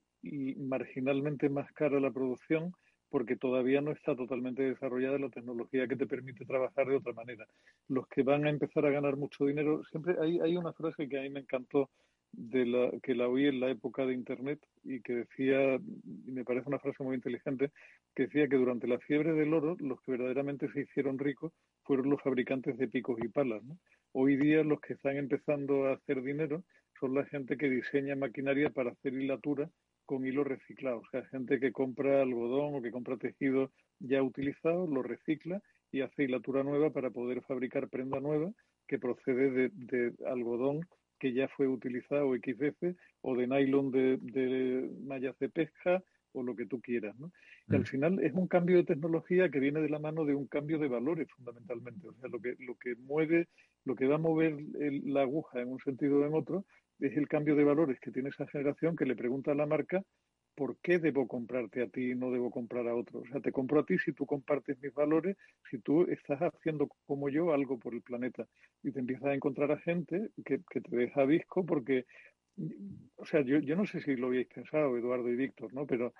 [0.58, 2.72] marginalmente más cara la producción,
[3.10, 7.46] porque todavía no está totalmente desarrollada la tecnología que te permite trabajar de otra manera.
[7.88, 11.18] Los que van a empezar a ganar mucho dinero, siempre hay, hay una frase que
[11.18, 11.90] a mí me encantó
[12.32, 16.44] de la que la oí en la época de internet y que decía y me
[16.44, 17.72] parece una frase muy inteligente
[18.14, 21.52] que decía que durante la fiebre del oro los que verdaderamente se hicieron ricos
[21.82, 23.62] fueron los fabricantes de picos y palas
[24.12, 26.62] hoy día los que están empezando a hacer dinero
[27.00, 29.68] son la gente que diseña maquinaria para hacer hilatura
[30.10, 30.98] con hilo reciclado.
[30.98, 36.00] O sea, gente que compra algodón o que compra tejido ya utilizado, lo recicla y
[36.00, 38.50] hace hilatura nueva para poder fabricar prenda nueva
[38.88, 40.80] que procede de, algodón
[41.20, 46.02] que ya fue utilizado X veces o de nylon de, mallas de pesca
[46.32, 47.30] o lo que tú quieras, ¿no?
[47.68, 47.84] Y al Mm.
[47.84, 50.88] final es un cambio de tecnología que viene de la mano de un cambio de
[50.88, 52.08] valores fundamentalmente.
[52.08, 53.46] O sea, lo que, lo que mueve,
[53.84, 56.64] lo que va a mover el- la aguja en un sentido o en otro
[57.00, 60.02] es el cambio de valores que tiene esa generación que le pregunta a la marca
[60.60, 63.20] ¿por qué debo comprarte a ti y no debo comprar a otro?
[63.20, 65.36] O sea, te compro a ti si tú compartes mis valores,
[65.70, 68.46] si tú estás haciendo como yo algo por el planeta
[68.82, 72.04] y te empiezas a encontrar a gente que, que te deja visco porque,
[73.16, 75.86] o sea, yo, yo no sé si lo habéis pensado, Eduardo y Víctor, ¿no?
[75.86, 76.12] Pero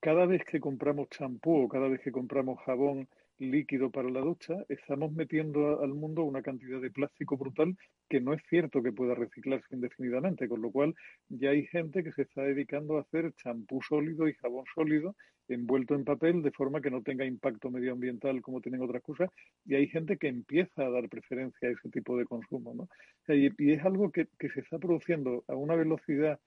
[0.00, 3.08] cada vez que compramos champú o cada vez que compramos jabón
[3.38, 7.76] líquido para la ducha, estamos metiendo al mundo una cantidad de plástico brutal
[8.08, 10.94] que no es cierto que pueda reciclarse indefinidamente, con lo cual
[11.28, 15.14] ya hay gente que se está dedicando a hacer champú sólido y jabón sólido
[15.48, 19.30] envuelto en papel de forma que no tenga impacto medioambiental como tienen otras cosas
[19.64, 22.88] y hay gente que empieza a dar preferencia a ese tipo de consumo, ¿no?
[23.34, 26.38] Y, es algo que, que se está produciendo a una velocidad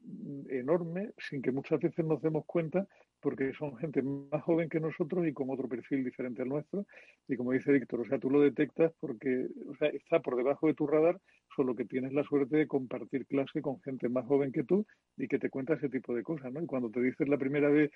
[0.00, 2.86] mm, enorme sin que muchas veces nos demos cuenta
[3.20, 6.86] porque son gente más joven que nosotros y con otro perfil diferente al nuestro.
[7.26, 10.66] Y como dice Víctor, o sea, tú lo detectas porque o sea, está por debajo
[10.66, 11.20] de tu radar,
[11.54, 15.28] solo que tienes la suerte de compartir clase con gente más joven que tú y
[15.28, 16.62] que te cuenta ese tipo de cosas, ¿no?
[16.62, 17.90] Y cuando te dices la primera vez,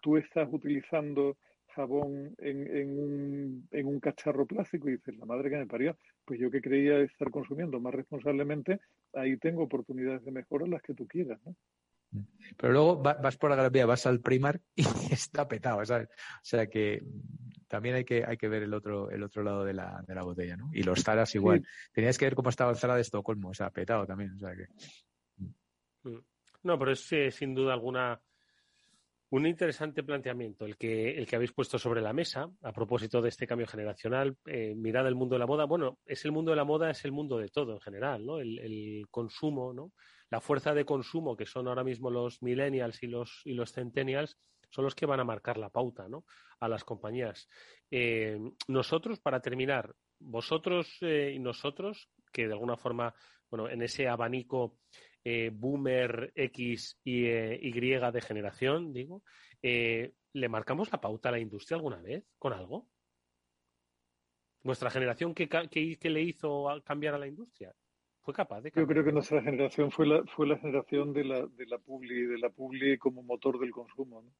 [0.00, 1.36] tú estás utilizando
[1.74, 5.96] jabón en, en, un, en un cacharro plástico y dices, la madre que me parió,
[6.24, 8.80] pues yo que creía estar consumiendo más responsablemente,
[9.12, 11.54] ahí tengo oportunidades de mejora las que tú quieras, ¿no?
[12.56, 16.08] Pero luego va- vas por la Gran Vía, vas al Primark y está petado, ¿sabes?
[16.08, 17.02] O sea que
[17.68, 20.22] también hay que, hay que ver el otro, el otro lado de la, de la
[20.22, 20.70] botella, ¿no?
[20.72, 21.66] Y los Zaras igual.
[21.92, 24.54] Tenías que ver cómo estaba el Zara de Estocolmo, o sea, petado también, o sea
[24.54, 24.68] que...
[25.38, 26.18] Mm.
[26.62, 28.20] No, pero es eh, sin duda alguna
[29.34, 33.30] un interesante planteamiento el que, el que habéis puesto sobre la mesa a propósito de
[33.30, 34.36] este cambio generacional.
[34.46, 35.64] Eh, mirad el mundo de la moda.
[35.64, 38.38] Bueno, es el mundo de la moda, es el mundo de todo en general, ¿no?
[38.38, 39.90] El, el consumo, ¿no?
[40.30, 44.38] La fuerza de consumo que son ahora mismo los millennials y los, y los centennials
[44.70, 46.24] son los que van a marcar la pauta, ¿no?
[46.60, 47.48] A las compañías.
[47.90, 53.12] Eh, nosotros, para terminar, vosotros eh, y nosotros, que de alguna forma,
[53.50, 54.78] bueno, en ese abanico
[55.24, 59.22] eh, boomer X y eh, Y de generación, digo,
[59.62, 62.88] eh, ¿le marcamos la pauta a la industria alguna vez con algo?
[64.62, 67.74] ¿Vuestra generación qué, qué- qué le hizo cambiar a la industria?
[68.22, 68.86] ¿Fue capaz de Yo cambiar?
[68.86, 72.38] creo que nuestra generación fue la, fue la generación de la, de la publi, de
[72.38, 74.34] la publi como motor del consumo, ¿no?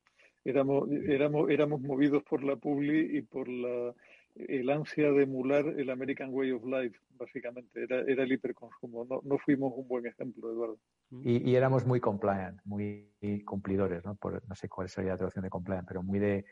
[0.45, 3.95] Éramos, éramos, éramos movidos por la publi y por la,
[4.35, 7.83] el ansia de emular el American Way of Life, básicamente.
[7.85, 9.05] Era, era el hiperconsumo.
[9.05, 10.79] No, no fuimos un buen ejemplo, Eduardo.
[11.23, 13.13] Y, y éramos muy compliant, muy
[13.45, 14.17] cumplidores, ¿no?
[14.17, 16.45] Por, no sé cuál sería la traducción de compliant, pero muy de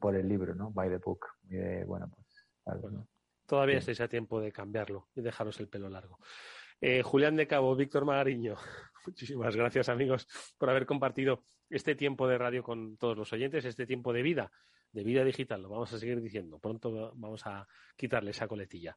[0.00, 0.70] por el libro, ¿no?
[0.70, 1.26] By the book.
[1.44, 2.26] Muy de, bueno, pues.
[3.46, 3.78] Todavía Sí.
[3.90, 6.18] estáis a tiempo de cambiarlo y dejaros el pelo largo.
[6.80, 8.56] Eh, Julián de Cabo, Víctor Magariño,
[9.06, 10.26] muchísimas gracias amigos
[10.58, 14.50] por haber compartido este tiempo de radio con todos los oyentes, este tiempo de vida,
[14.96, 16.58] de vida digital, lo vamos a seguir diciendo.
[16.58, 18.96] Pronto vamos a quitarle esa coletilla.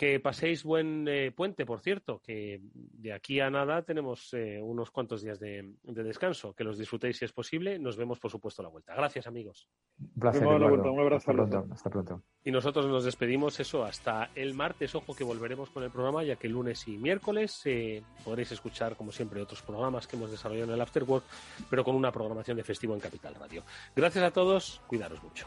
[0.00, 4.90] Que paséis buen eh, puente, por cierto, que de aquí a nada tenemos eh, unos
[4.90, 6.54] cuantos días de, de descanso.
[6.54, 7.78] Que los disfrutéis si es posible.
[7.78, 8.94] Nos vemos, por supuesto, a la vuelta.
[8.94, 9.68] Gracias, amigos.
[9.98, 10.46] Un placer.
[10.46, 11.66] Un abrazo Hasta pronto.
[11.70, 12.22] Hasta pronto.
[12.42, 14.94] Y nosotros nos despedimos eso hasta el martes.
[14.94, 19.12] Ojo que volveremos con el programa, ya que lunes y miércoles eh, podréis escuchar, como
[19.12, 21.26] siempre, otros programas que hemos desarrollado en el Afterwork,
[21.68, 23.64] pero con una programación de festivo en Capital Radio.
[23.94, 25.46] Gracias a todos, cuidaros mucho.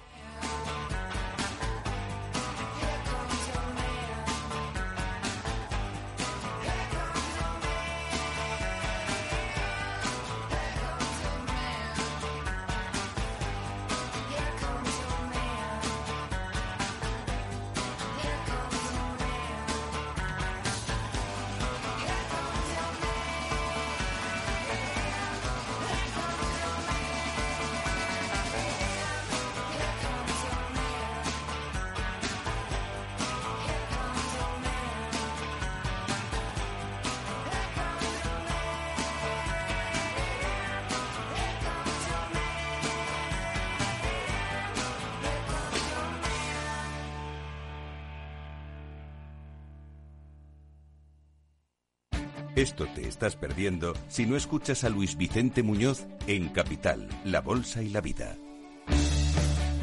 [53.63, 58.35] Perdiendo si no escuchas a Luis Vicente Muñoz en Capital, La Bolsa y la Vida.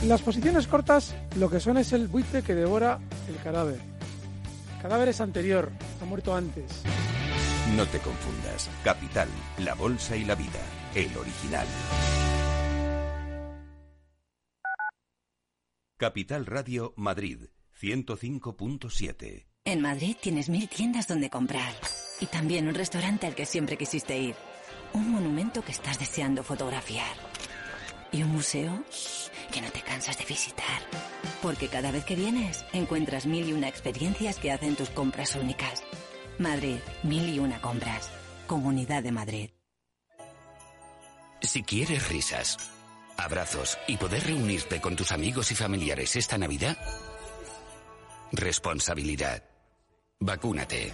[0.06, 3.80] Las posiciones cortas lo que son es el buitre que devora el cadáver.
[4.76, 5.70] El cadáver es anterior,
[6.02, 6.82] ha muerto antes.
[7.74, 8.68] No te confundas.
[8.84, 9.28] Capital,
[9.60, 10.60] La Bolsa y la Vida.
[10.94, 11.66] El original.
[15.96, 17.44] Capital Radio Madrid
[17.80, 19.46] 105.7.
[19.64, 21.72] En Madrid tienes mil tiendas donde comprar
[22.20, 24.36] y también un restaurante al que siempre quisiste ir.
[24.92, 27.16] Un monumento que estás deseando fotografiar.
[28.12, 28.84] Y un museo
[29.52, 30.82] que no te cansas de visitar.
[31.42, 35.82] Porque cada vez que vienes encuentras mil y una experiencias que hacen tus compras únicas.
[36.38, 38.10] Madrid, mil y una compras.
[38.46, 39.50] Comunidad de Madrid.
[41.42, 42.58] Si quieres risas,
[43.16, 46.76] abrazos y poder reunirte con tus amigos y familiares esta Navidad,
[48.32, 49.49] responsabilidad.
[50.22, 50.92] Vacúnate.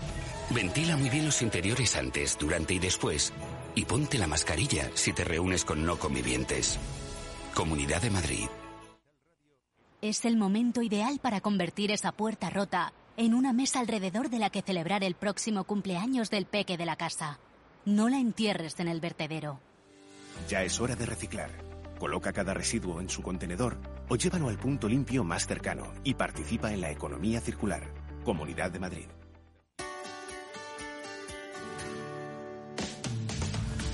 [0.51, 3.33] Ventila muy bien los interiores antes, durante y después.
[3.74, 6.79] Y ponte la mascarilla si te reúnes con no convivientes.
[7.53, 8.47] Comunidad de Madrid.
[10.01, 14.51] Es el momento ideal para convertir esa puerta rota en una mesa alrededor de la
[14.51, 17.41] que celebrar el próximo cumpleaños del peque de la casa.
[17.85, 19.59] No la entierres en el vertedero.
[20.49, 21.51] Ya es hora de reciclar.
[21.99, 26.72] Coloca cada residuo en su contenedor o llévalo al punto limpio más cercano y participa
[26.72, 27.93] en la economía circular.
[28.22, 29.07] Comunidad de Madrid.